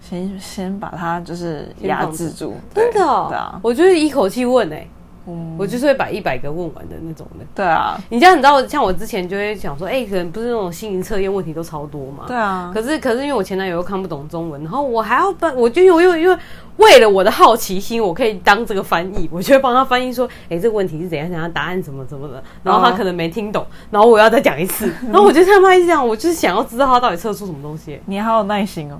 [0.00, 4.86] 先先把它就是压制住，真的，对啊，我就是一口气问哎。
[5.28, 7.44] 嗯、我就是会把一百个问完的那种的。
[7.54, 12.24] 对啊，你这样你知道，像我之前就会想说，哎、欸，可能不是那种心灵测验问题都超多嘛。
[12.26, 12.70] 对啊。
[12.72, 16.38] 可是可是因为我前男友又看不懂中文，然后我还要帮，我就因为因为
[16.78, 22.42] 为了我的好奇心，我可以当这个翻译，我就会帮他翻译说，哎、欸，这个问题是怎样怎样，答案怎么怎么的。
[22.62, 24.90] 然后他可能没听懂，然后我要再讲一次。
[25.04, 28.00] 然后我就看他一直讲，我就是想要知道他到底测出什么东西。
[28.06, 28.98] 你好有耐心哦，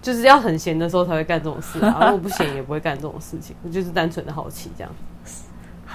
[0.00, 3.54] 就是要很闲的时候才会干这种事，然后不闲也不会干这种事情。
[3.62, 4.90] 我就是单纯的好奇这样。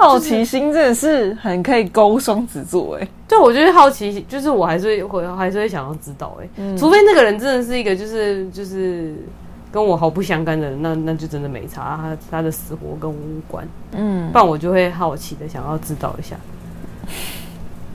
[0.01, 9.15] 好奇心真的是很可以勾双子座哎，对，我觉得好奇就是我还是会还是会想要知道哎、嗯，除非那个人真的是一个就是就是
[9.71, 16.35] 跟我毫不相干的人，那那就真的没差，他他的死活跟我无关，嗯，不然我就会好奇的想要知道一下。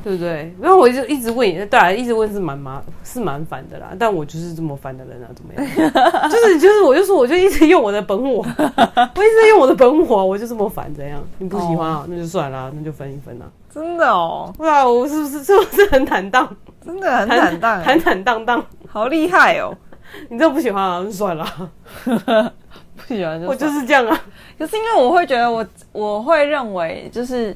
[0.06, 0.54] 对不对？
[0.60, 3.88] 然后我就一直问，对啊，一直问是蛮麻，是蛮烦的啦。
[3.98, 5.90] 但我就是这么烦的人啊，怎么样？
[6.30, 11.20] 就是就是，我就说，我就一直用我的本我， 我一直用我的本我，我就这么烦，怎样？
[11.38, 12.06] 你不喜欢啊？
[12.08, 13.46] 那就算了，那就分一分啦。
[13.68, 16.48] 真的哦，哇，我是不是是不是很坦荡？
[16.84, 19.76] 真的很坦荡，坦坦荡荡，好厉害哦！
[20.28, 21.02] 你这不喜欢啊？
[21.02, 21.44] 就算了，
[22.04, 24.22] 不喜欢就我就是这样啊。
[24.56, 27.52] 可是因为我会觉得我，我我会认为就是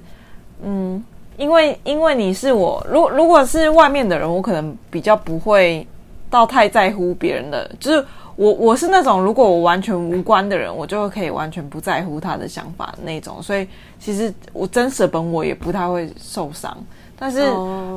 [0.65, 1.01] 嗯。
[1.37, 5.87] 因为因为你是我，如果如果是外面的人，我可能比较不会
[6.29, 7.71] 到太在乎别人的。
[7.81, 8.05] 就是
[8.37, 13.43] 我我是那种，如果我完全无关的人，我就可以完全不在乎他的想法的那种。
[13.43, 13.67] 所以
[13.99, 16.77] 其实我真实的本我也不太会受伤。
[17.19, 17.41] 但是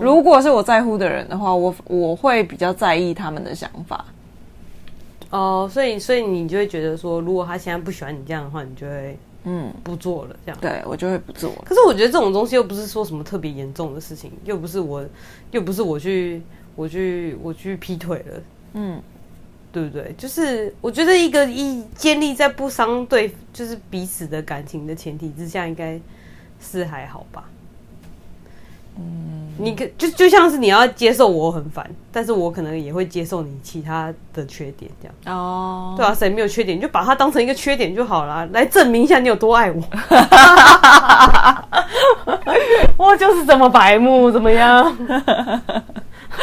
[0.01, 4.05] 如果是我在乎的人的话，我我会比较在意他们的想法。
[5.29, 9.17] 哦，所以所以你就会觉得说，如果他现在不喜欢你这样的话，你就会。
[9.45, 10.61] 嗯，不做了，这样。
[10.61, 11.51] 对，我就会不做。
[11.65, 15.05] 可是我觉得这种东西又不是说什么特别严重的事情，又不是我，
[15.51, 16.41] 又不是我去，
[16.75, 18.41] 我去，我去劈腿了。
[18.73, 19.01] 嗯，
[19.71, 20.13] 对不对？
[20.17, 25.99] 就是我觉得一个一建立在不伤对，就是彼此的感情的前提之下，应该
[26.61, 27.49] 是还好吧。
[28.97, 39.81] 嗯，你可就就像是你要接受我很烦，但是我可能也会接受你其他的缺点，这样哦，对啊，谁没有缺点，你就把它当成一个缺点就好了，来证明一下你有多爱我。
[42.97, 44.95] 我就是这么白目，怎么样？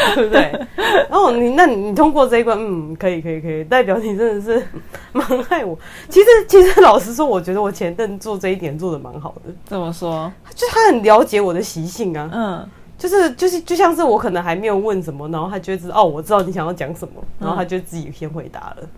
[0.15, 0.67] 对不对？
[1.09, 4.67] 然后你，那你，你通过这一关，嗯，可以，可以，可以，代表你真的是
[5.13, 5.79] 蛮爱我。
[6.09, 9.53] 其实，其实老实说，我觉得我前任做这一点做的蛮好的。
[9.67, 10.33] 怎么说？
[10.55, 12.31] 就他很了解我的习性啊。
[12.33, 18.77] 嗯，就是就是，就像是我可能还没有问什么，然后他就知道哦，我知道你想要讲什么，然后他就自己先回答了。
[18.83, 18.89] 嗯，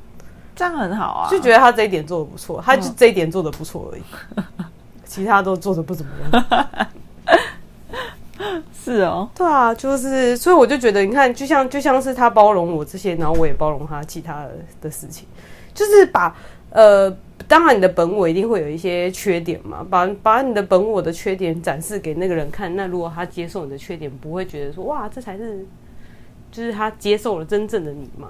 [0.54, 1.28] 这样很好啊。
[1.30, 4.02] 就觉得他这一点做的不错，他就这一点做的不错而已，
[4.36, 4.44] 嗯，
[5.04, 6.66] 其他都做的不怎么样。
[8.74, 14.50] 是哦，对啊，就是，所以我就觉得，你看，就像就像是他包容我这些，然后我也包容他其他的
[14.80, 15.26] 的事情，
[15.72, 16.34] 就是把
[16.70, 17.14] 呃，
[17.46, 25.64] 当然你的本我一定会有一些缺点嘛，把把你的本我的缺点展示给那个人看，那如果他接受你的缺点，不会觉得说哇，这才是，
[26.50, 28.28] 就是他接受了真正的你嘛？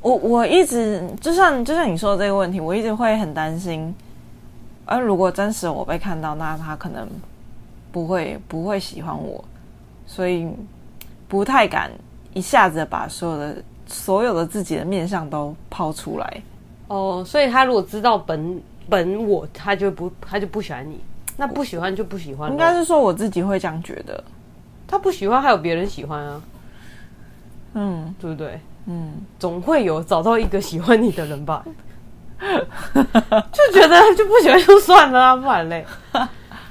[0.00, 3.94] 我我一直就像就像你说的这个问题，我一直会很担心。
[4.86, 7.08] 而如果真实我被看到，那他可能
[7.94, 9.44] 不会不会喜欢我，
[10.04, 10.48] 所以
[11.28, 11.92] 不太敢
[12.32, 16.42] 一下子把所有的所有的自己的面相都抛出来。
[16.88, 20.98] 哦，所以他如果知道本本我，他就不他就不喜欢你。
[21.36, 22.50] 那不喜欢就不喜欢。
[22.50, 24.24] 应该是说我自己会这样觉得。
[24.88, 26.42] 他不喜欢，还有别人喜欢啊。
[27.74, 28.58] 嗯，对不对？
[28.86, 31.64] 嗯，总会有找到一个喜欢你的人吧。
[32.42, 35.86] 就觉得就不喜欢就算了啊，不然嘞，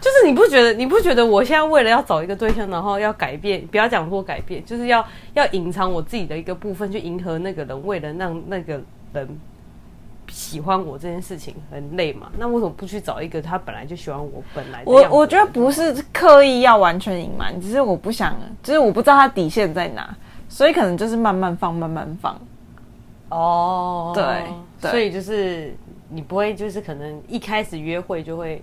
[0.04, 8.82] 就是你不觉得你不觉得我现在为了要找一个对象，然后要改变，不要讲说改变，就是要要隐藏我自己的一个部分，去迎合那个人，为了让那个
[9.14, 9.40] 人
[10.28, 12.30] 喜欢我这件事情很累嘛？
[12.38, 14.92] 那为什么不去找一个他本来就喜欢我本来的？
[14.92, 20.14] 我我觉得不是刻意要完全隐瞒，只是我不想，就是我不知道他底线在哪，
[20.50, 22.38] 所以可能就是慢慢放，慢慢放。
[23.30, 24.92] 哦，对。
[24.92, 25.74] 所以就是
[26.10, 28.62] 你不会，就是可能一开始约会就会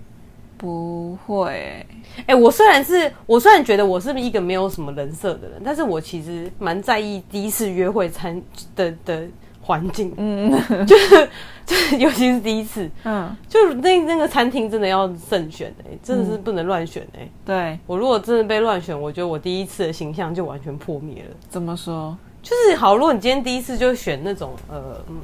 [0.60, 1.86] 不会。
[2.18, 8.40] 哎、欸，我虽然是我虽然觉得我是一个没有什么人设的人，但是我其实蛮在意第一次约会餐
[8.76, 9.26] 的的
[9.62, 10.12] 环境。
[10.18, 10.50] 嗯，
[10.84, 11.28] 就是
[11.64, 17.30] 就是尤其是第一次，嗯，就那那个餐厅真的要慎选哎、欸，真的是不能乱选哎、欸。
[17.46, 21.36] 对，我如果真的被乱选，我觉得我第一次的形象就完全破灭了。
[21.48, 22.14] 怎么说？
[22.42, 25.16] 就是好，如果你今天第一次就选那种呃嗯。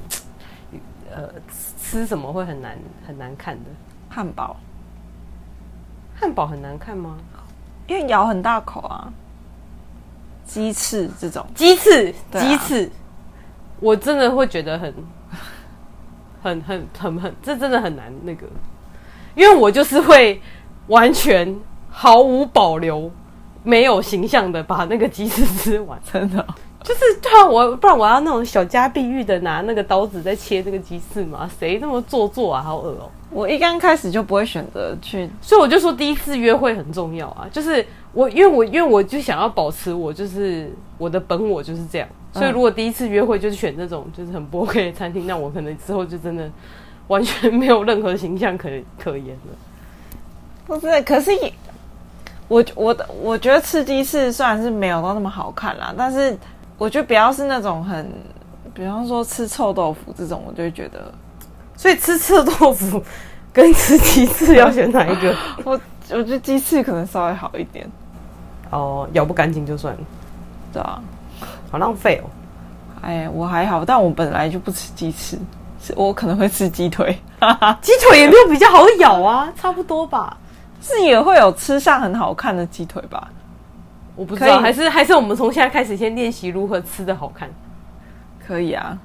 [1.14, 1.30] 呃，
[1.80, 3.70] 吃什么会很难很难看的？
[4.10, 4.54] 汉堡，
[6.18, 7.16] 汉堡很难看吗？
[7.86, 9.12] 因为咬很大口啊。
[10.44, 12.90] 鸡翅这种，鸡翅，鸡翅，啊，
[13.80, 14.94] 我真的会觉得很，
[16.40, 18.46] 很很很很，这真的很难那个，
[19.34, 20.40] 因为我就是会
[20.86, 21.52] 完全
[21.90, 23.10] 毫无保留、
[23.64, 26.46] 没有形象的把那个鸡翅吃完， 真的。
[26.86, 31.50] 就是对啊，我不然我要那种小家碧玉的拿那个刀子在切这个鸡翅嘛？
[31.58, 32.62] 谁那么做作啊？
[32.62, 33.10] 好恶哦、喔！
[33.28, 37.48] 我一刚开始就不会选择去，所以我就说第一次约会很重要啊。
[37.50, 46.48] 就是我因为我因为我就想要保持我就是我的本我就是这样，所以如果第一次约会就是选这种就是很不 OK 的餐厅，那我可能之后就真的
[47.08, 49.52] 完全没有任何形象可可言了。
[50.68, 51.32] 不是，可是
[52.46, 56.38] 我我我觉得吃鸡翅虽然是没有到那么好看啦，但是。
[56.78, 58.10] 我觉得不要是那种很，
[58.74, 61.12] 比方说吃臭豆腐这种，我就会觉得，
[61.76, 63.02] 所以吃臭豆腐
[63.52, 65.34] 跟吃鸡翅要选哪一个？
[65.64, 65.72] 我
[66.10, 67.88] 我觉得鸡翅可能稍微好一点。
[68.70, 70.00] 哦，咬不干净就算了。
[70.72, 71.00] 对啊，
[71.70, 72.28] 好浪费哦。
[73.00, 75.38] 哎，我还好，但我本来就不吃鸡翅，
[75.80, 77.16] 是我可能会吃鸡腿。
[77.80, 80.36] 鸡腿也没有比较好咬啊，差不多吧。
[80.82, 83.28] 是也会有吃上很好看的鸡腿吧？
[84.16, 87.48] 我不知道，还是还是我们从现在开始先练习如何吃的好看。
[88.44, 88.96] 可以啊，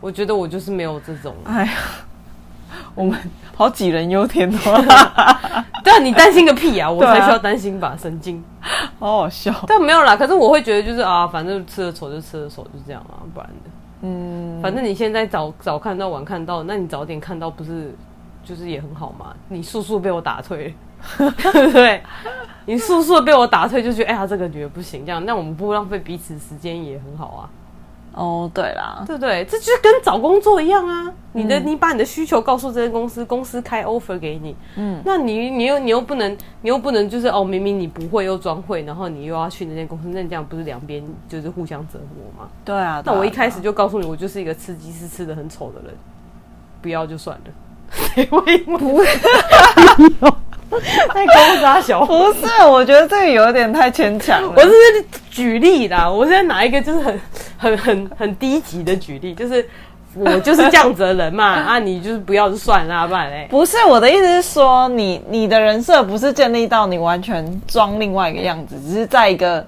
[0.00, 1.34] 我觉得我就是没有这种。
[1.44, 1.72] 哎呀，
[2.94, 3.18] 我们
[3.54, 5.24] 好杞人忧天哦。
[5.82, 6.90] 对啊，你担心个屁啊！
[6.90, 8.42] 我才需要担心吧，神经，
[8.98, 9.54] 好好笑。
[9.66, 13.70] 但没有啦，可是我会觉得就是啊，反正吃的丑就吃的丑，就这样啊，不然的。
[14.02, 17.94] 嗯，反正你现在早早看到晚看到，那你早点看到不是
[18.44, 19.34] 就是也很好嘛？
[19.48, 20.74] 你速速被我打退。
[21.18, 22.02] 对 不对？
[22.66, 27.50] 你速速的被我打退，就觉得哎呀，这个女的不行，这样，那我们不浪费彼此时间也很好啊。
[28.12, 29.44] 哦，对啦，对不对？
[29.44, 31.12] 这就是跟找工作一样啊。
[31.32, 42.50] 你的，你把你的需求告诉这间公司，公司开 offer 给你，嗯，那你你又你又不能，你又不能就是哦，明明你不会又装会，然后你又要去那间公司，那这样不是两边就是互相折磨吗？
[42.64, 43.00] 对啊。
[43.06, 45.94] 那我一开始就告诉你，我就是一个吃鸡是吃的很丑的人，
[46.82, 47.44] 不要就算了。
[47.90, 49.04] 谁会不会？
[51.08, 54.52] 太高大小，不是，我觉得这个有点太牵强了。
[54.56, 54.70] 我是
[55.30, 57.20] 举例啦，我现在拿一个就是很
[57.58, 59.68] 很很很低级的举例，就是
[60.14, 63.46] 我就是这样子的人嘛， 啊，你就是不要就算了，不然嘞。
[63.50, 69.64] 不是，我的意思是说，你你的人设不是建立到你完全装另外一个样子，只是在一个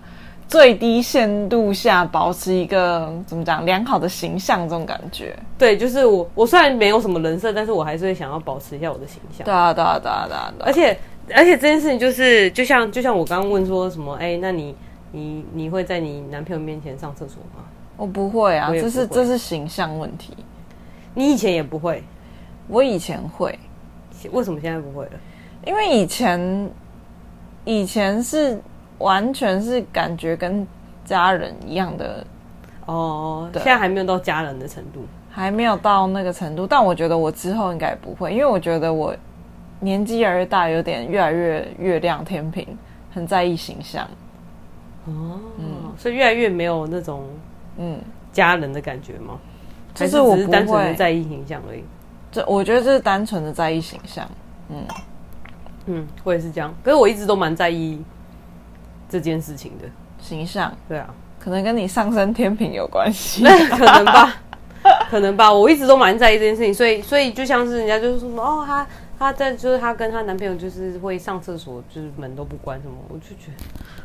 [0.53, 5.35] 最低限度下保持一个怎么讲良好的形象这种感觉。
[5.57, 9.47] 对，就是我我虽然没有什么人设，但是我还是会想要保持一下我的形象。
[9.47, 10.53] 对啊，对啊，对啊，对啊。
[10.61, 10.95] 而且
[11.35, 14.77] 而且这件事情就是，就像就像我刚刚问说什么，哎，那你
[15.11, 17.65] 你你会在你男朋友面前上厕所吗？
[17.97, 20.37] 我不会啊，这是这是形象问题。
[21.15, 22.05] 你以前也不会，
[22.69, 23.59] 我以前会，
[24.31, 25.13] 为什么现在不会了？
[25.65, 26.71] 因为以前
[27.65, 28.61] 以前是
[29.03, 30.67] 完全是感觉跟
[31.05, 32.25] 家人一样的
[32.87, 36.67] 哦，现在还没有到家人的程度，还没有到那个程度。
[36.67, 39.15] 但我觉得我之后应该不会，因为我觉得我
[39.81, 42.67] 年纪越来越大，有点越来越月亮天平，
[43.13, 44.05] 很在意形象。
[45.07, 47.25] 哦，嗯，所以越来越没有那种
[47.77, 47.99] 嗯
[48.33, 49.39] 家人的感觉吗？
[49.95, 51.85] 就是我不会单纯的在意形象而已。
[52.31, 54.27] 这我觉得这是单纯的在意形象。
[54.71, 54.85] 嗯
[55.87, 56.73] 嗯，我也是这样。
[56.83, 58.03] 可是我一直都蛮在意
[59.13, 59.85] 这件事情的
[60.21, 60.73] 形象。
[60.89, 63.43] 对啊，可能跟你上升天平有关系。
[63.43, 64.35] 那 可能吧，
[65.11, 65.53] 可能吧。
[65.53, 68.87] 我一直都蛮在意这件事情，所以所以就像是人家就是说哦，她
[69.19, 73.65] 她在就是她跟她男朋友就是会上厕所，就是门都不关什么，我就觉得。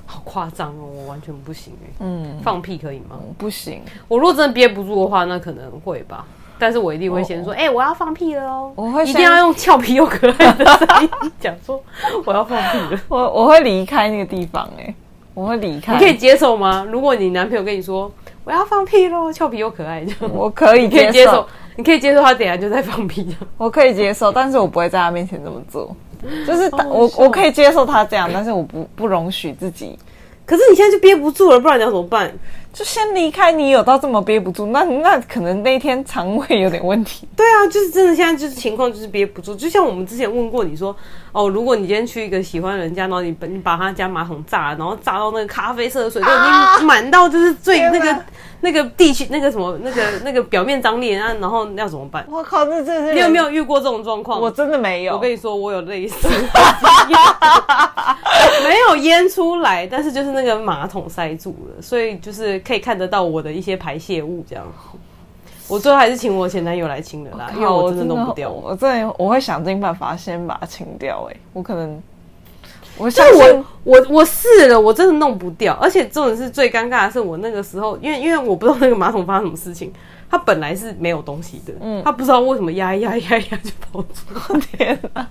[0.09, 1.91] 好夸张哦，我完全不行哎。
[1.99, 3.19] 嗯，放屁可以吗？
[3.37, 3.81] 不行。
[4.07, 6.25] 我如果真的憋不住的话，那可能会吧。
[6.59, 8.71] 但是我一定会先说，哎、我要放屁了哦。
[8.75, 11.81] 我会一定要用俏皮又可爱的声音讲说
[12.25, 13.01] 我要放屁了。
[13.09, 14.93] 我我会离开那个地方哎，
[15.33, 15.93] 我会离开。
[15.93, 16.85] 你可以接受吗？
[16.89, 18.11] 如果你男朋友跟你说
[18.43, 21.47] 我要放屁喽，俏皮又可爱，这样我可以，可以接受。
[21.75, 23.35] 你可以接受他等下就在放屁。
[23.57, 25.95] 我可以接受，但是我不会在他面前这么做。
[26.47, 29.97] 就是他我我可以接受他这样，但是我不不容许自己。
[30.43, 32.31] 可是你现在就憋不住了，不然你要怎么办？
[32.77, 33.51] 就先离开。
[33.51, 37.27] 你有到这么憋不住，那那可能那一天肠胃有点问题。
[37.35, 39.55] 对啊，就是真的，现在就是情况就是憋不住。
[39.55, 40.95] 就像我们之前问过你说，
[41.31, 48.15] 哦，如果你今天去一个喜欢人家，然后你你把他家马桶炸了，然后炸到那个咖啡色的水都已经满到就是最那个。
[48.61, 52.25] 那个地区那个什么那个那个表面张力，啊，然后要怎么办？
[52.29, 54.41] 我靠，那这是你有没有遇过这种状况？
[54.41, 55.13] 我真的没有。
[55.13, 56.27] 我跟你说，我有类似，
[58.63, 64.65] 没有淹出来，但是就是那个马桶塞住了，所以就是可以看得到我的一些排泄物这样。
[65.67, 68.49] 我最后还是请我前男友来清的啦，因为我真的弄不掉。
[68.49, 71.29] 我真的我会想尽办法先把它清掉。
[71.29, 72.01] 哎，我可能。
[72.97, 79.93] 我但我我我试了，我真的弄不掉，而且重点是最尴尬的是，我那个时候，因为因为我不知道那个马桶发生什么事情，
[80.29, 85.27] 它本来是没有东西的，嗯，它不知道为什么压一压压一压就跑出来，天哪，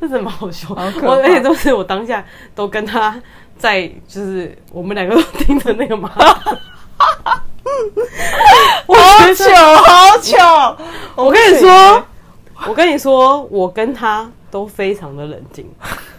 [0.00, 0.68] 这怎么好笑？
[0.68, 3.18] 好我而且都是我当下都跟他
[3.56, 6.26] 在，就是我们两个都盯着那个马桶，
[8.86, 10.76] 好糗好糗！
[11.14, 12.04] 我跟你说，
[12.66, 14.30] 我跟你说，我跟他。
[14.52, 15.66] 都非常的冷静，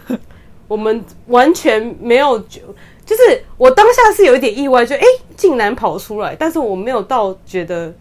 [0.66, 2.60] 我们完全没有就，
[3.06, 5.02] 就是我当下是有一点意外，就哎、
[5.36, 7.94] 竟然跑出来，但是我没有到觉得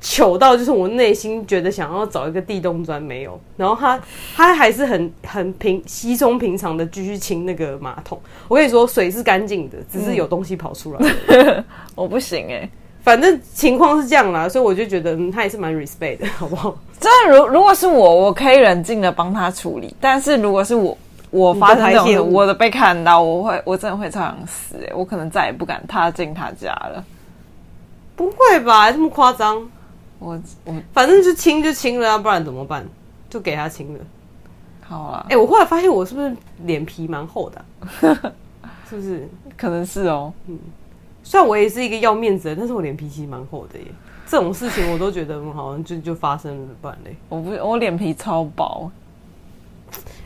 [0.00, 4.00] 糗到，就是我内心觉得想要找一个地洞钻没有，然后他
[4.36, 8.20] 他还是很很平稀松平常的继续清那个马桶。
[8.46, 11.64] 我跟你说，水是干净的，只是有东西跑出来，
[11.96, 12.70] 我不行哎、
[13.02, 16.76] 反正情况是这样啦，所以我就觉得、嗯、他也是蛮 respect 的， 好不好？
[17.00, 19.94] 真的，如如果是我，我可以冷静的帮他处理。
[20.00, 20.96] 但是如果是我，
[21.30, 24.92] 我发生这种事，我的被看到，我会，我真的会超想死、欸。
[24.94, 27.04] 我可能再也不敢踏进他家了。
[28.14, 28.92] 不会吧？
[28.92, 29.60] 这么夸张？
[30.20, 32.86] 我我反正就亲就亲了啊，不然怎么办？
[33.28, 34.00] 就给他亲了。
[34.80, 35.26] 好了。
[35.28, 36.32] 哎、欸，我后来发现我是不是
[36.64, 38.32] 脸皮蛮厚的、啊？
[38.88, 39.28] 是不是？
[39.56, 40.32] 可能是哦。
[40.46, 40.56] 嗯。
[41.22, 43.86] 虽然我也是一个要面子的，但是我脸皮其实蛮厚的耶。
[44.26, 47.16] 这种事情我都觉得好像就就发生了，不然嘞。
[47.28, 48.90] 我不，我脸皮超薄。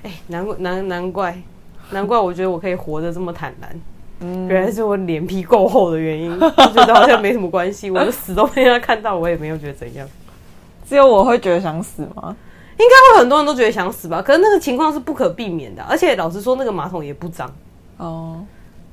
[0.03, 1.43] 哎、欸，难怪难难怪
[1.91, 3.81] 难怪，我觉得我可以活得这么坦然。
[4.21, 6.33] 嗯，原来是我脸皮够厚的原因。
[6.33, 10.09] 我觉得好像没什么关系， 我的死都被他看到，我也没有觉得怎样。
[10.89, 12.37] 只有我会觉得想死吗？
[12.79, 14.23] 应该会很多人都觉得想死吧。
[14.23, 17.53] 可是那个情况是不可避免的，而且老实说，那个马桶也不脏。
[17.97, 18.45] 哦。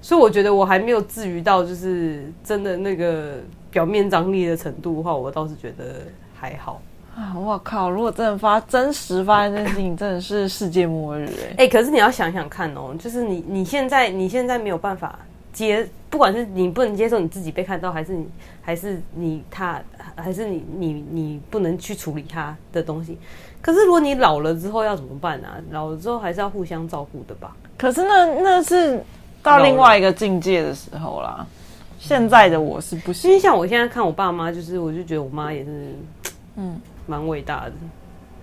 [0.04, 3.38] 所以我觉得我还没有至于到就是真的那个
[3.72, 6.02] 表面张力的程度的话，我倒是觉得
[6.36, 6.82] 还好
[7.16, 7.34] 啊！
[7.34, 11.64] 我靠，如果真的发真实发生这件事情，真的是世界末日哎！
[11.64, 15.18] 哎，可是你要想想看哦，就是你你现在你现在没有办法
[15.54, 18.28] 接，不管是你不能接受你自己被看到，还是你
[18.62, 19.82] 还是你他，
[20.18, 23.18] 还是你你你不能去处理他的东西。
[23.62, 25.56] 可是如果你老了之后要怎么办啊？
[25.72, 27.56] 老了之后还是要互相照顾的吧？
[27.78, 29.02] 可是那那是。
[29.44, 31.46] 到另外一个境界的时候啦，
[32.00, 33.30] 现在的我是不行。
[33.30, 35.96] 因为像我现在看我爸妈，就是我就觉得我妈也是，
[36.56, 37.74] 嗯，蛮伟大的，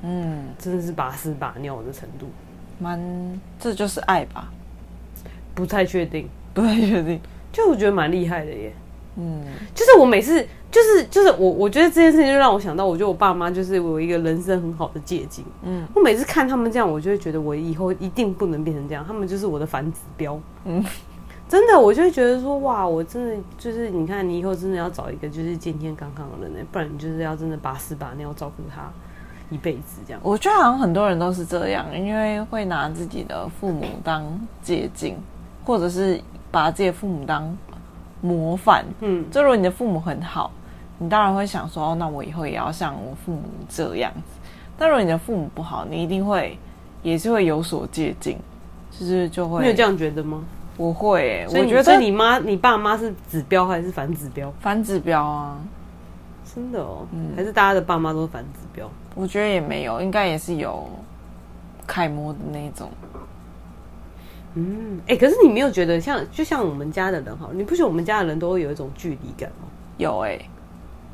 [0.02, 2.28] 嗯，真的是把屎把尿的程度，
[2.78, 3.00] 蛮，
[3.58, 4.48] 这就是爱吧？
[5.54, 7.18] 不太确定，不太确定，
[7.50, 8.72] 就我觉得蛮厉害的耶，
[9.16, 9.42] 嗯，
[9.74, 10.46] 就是我每次。
[10.70, 15.44] 就是就是我我觉得这件事情就让我想到，我觉得我爸妈就是我一个人生很好的借镜。
[15.62, 19.04] 嗯，我每次看他们这样，我就会觉得我以后一定不能变成这样。
[19.06, 20.40] 他们就是我的反指标。
[20.64, 20.84] 嗯，
[21.48, 28.90] 真的，我就会觉得说，哇，我真的就是你看，你以后真的要找一个就是健健康康的人，不然你就是要真的把屎把尿照顾他。
[29.52, 30.20] 一辈子这样。
[30.22, 34.24] 我觉得好像很多人都是这样，因为会拿自己的父母当
[34.62, 35.16] 借鉴，
[35.64, 36.20] 或者是
[36.52, 37.58] 把自己的父母当
[38.20, 38.84] 模范。
[39.00, 40.52] 嗯，就如果你的父母很好，
[41.02, 44.20] 你当然会想说，哦，那我以后也要像我父母这样子。
[44.76, 46.58] 但如果你的父母不好，你一定会
[47.02, 48.36] 也是会有所借鉴，
[48.90, 49.62] 就是就会。
[49.62, 50.44] 你有这样觉得吗？
[50.76, 54.52] 我会、欸，所以我觉得你妈、你爸妈是指标还是反指标？
[54.60, 55.58] 反指标啊，
[56.54, 58.90] 真的哦，嗯、还是大家的爸妈都是反指标？
[59.14, 60.86] 我觉得也没有，应该也是有
[61.86, 62.90] 楷模的那种。
[64.54, 69.68] 嗯，哎、欸，可是你没有觉得像，就像我们家的人哈，你不觉得我们家的人都会有一种距离感吗？
[69.98, 70.49] 有哎、欸，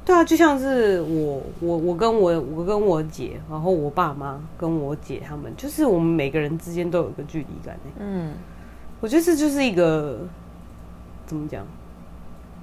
[0.07, 8.33] 对啊，就像是我、我、我跟我、我跟我姐，然后我爸妈跟我姐他们，就是我们每个人之间都有一个距离感、欸、嗯。
[9.01, 10.21] 我觉得这就是一个
[11.27, 11.67] 怎么讲，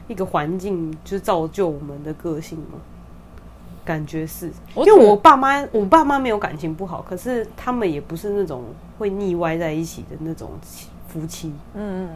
[0.08, 2.80] 一个环境，就是造就我们的个性嘛。
[3.84, 8.64] 感觉是，因为我爸妈，我爸妈没有感情不好，可是他们也不是那种
[8.98, 10.52] 会腻歪在一起的那种
[11.10, 11.52] 夫妻。
[11.74, 12.10] 嗯嗯。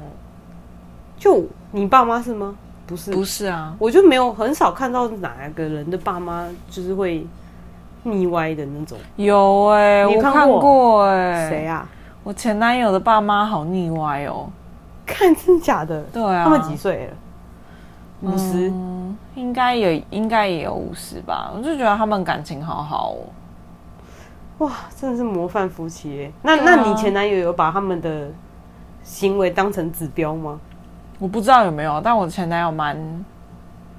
[1.17, 2.57] 就你爸妈是吗？
[2.88, 3.75] 不是，不是啊。
[3.77, 7.27] 我就没有很少看到哪个人的爸妈就是会
[8.03, 8.97] 腻歪的那种。
[9.17, 11.88] 有哎、欸，我看过哎、欸，谁啊？
[12.23, 14.49] 我前男友的爸妈好腻歪哦，
[15.05, 16.01] 看真假的？
[16.13, 17.13] 对啊，他们几岁了？
[18.21, 21.51] 五十、嗯，应该也，应该也有五十吧。
[21.55, 26.31] 我就觉得他们感情好好哦，哇，真的是模范夫妻耶。
[26.41, 28.29] 那、啊、那你前男友有把他们的
[29.03, 30.59] 行为当成指标吗？
[31.20, 33.26] 我不知道有没有，但我前男友蛮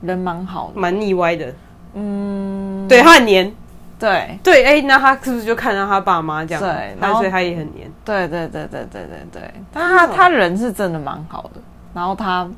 [0.02, 1.52] 人蛮好的，蛮腻歪的。
[1.94, 3.52] 嗯，对他很黏。
[3.98, 6.62] 对对，哎、欸，那他是不是就看到他爸妈这样？
[6.62, 7.90] 对，然后所以他也很黏。
[8.04, 11.60] 对对对对对对对，但他他人是真的蛮好的，
[11.92, 12.48] 然后他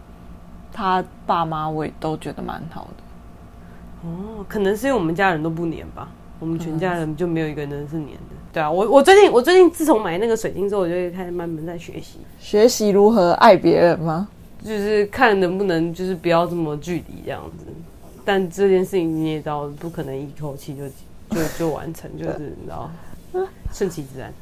[0.71, 4.07] 他爸妈我也都觉得蛮好的。
[4.09, 6.07] 哦，可能是因为我们家人都不黏吧，
[6.39, 8.37] 我们全家人就没有一个人是黏的。
[8.53, 14.29] 对啊，我我最近我最近自从买那个水晶之后，我就开始慢慢在学习，学习如何爱别人吗？
[14.65, 17.67] 就是看能不能就是不要这么距离这样子，
[18.25, 20.83] 但这件事情你也知道，不可能一口气就。
[21.31, 22.91] 就就完成，就是你知道，
[23.73, 24.33] 顺其自然。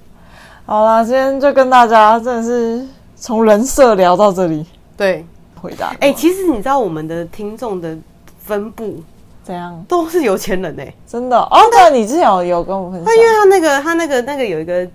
[0.64, 4.64] 好啦，今天就跟大家真的是从人设聊到这里。
[4.96, 5.22] 对，
[5.60, 5.88] 回答。
[6.00, 7.94] 哎、欸，其实你知道我们的听众的
[8.38, 9.02] 分布
[9.44, 9.84] 怎样？
[9.86, 11.38] 都是有钱人哎、欸，真的。
[11.38, 13.04] 哦，对，你之前有有跟我分享。
[13.04, 14.88] 他因为他那个他那个那个有一个。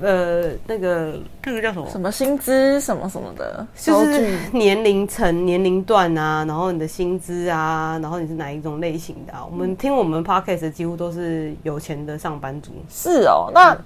[0.00, 1.88] 呃，那个那个叫什么？
[1.90, 9.44] 什么薪资什么什么的，就是年龄层、年龄段啊，然后你的薪资啊，然后你是哪一种类型的啊？
[9.50, 12.72] 我们听我们 podcast 几乎都是有钱的上班族。
[12.88, 13.72] 是哦，那。
[13.74, 13.78] 嗯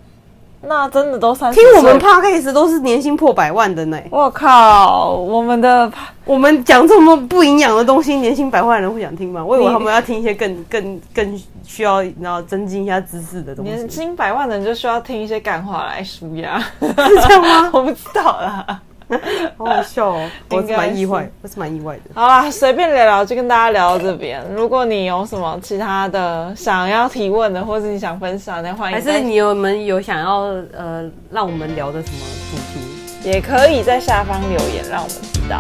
[0.64, 4.00] 那真的都算听我们 podcast 都是年薪破百万的呢！
[4.10, 5.90] 我靠，我们的
[6.24, 9.44] 我们讲这么不营养的东西，年薪百万的人会想听吗？
[9.44, 13.72] 我以为他们要听一些更更更需要然后增进一下知识的东西。
[13.72, 17.70] 年薪百万的人就需要听一些干话来舒压， 是这样吗？
[17.74, 18.80] 我不知道啦。
[19.58, 20.28] 好好笑哦！
[20.50, 22.02] 我是蛮意外，我是蛮意外的。
[22.14, 24.42] 好啦，随便聊聊，就跟大家聊到这边。
[24.54, 28.96] 如果你有什么其他的想要提问的，或是你想分享的，欢迎。
[28.98, 30.40] 还是你有们有想要
[30.76, 32.18] 呃让我们聊的什么
[32.50, 35.56] 主题，也可以在下方留言，让我们知道。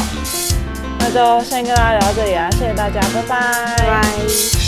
[0.98, 3.76] 那就先跟大家聊到这里啊，谢谢大家，拜拜。
[3.78, 4.61] 拜拜。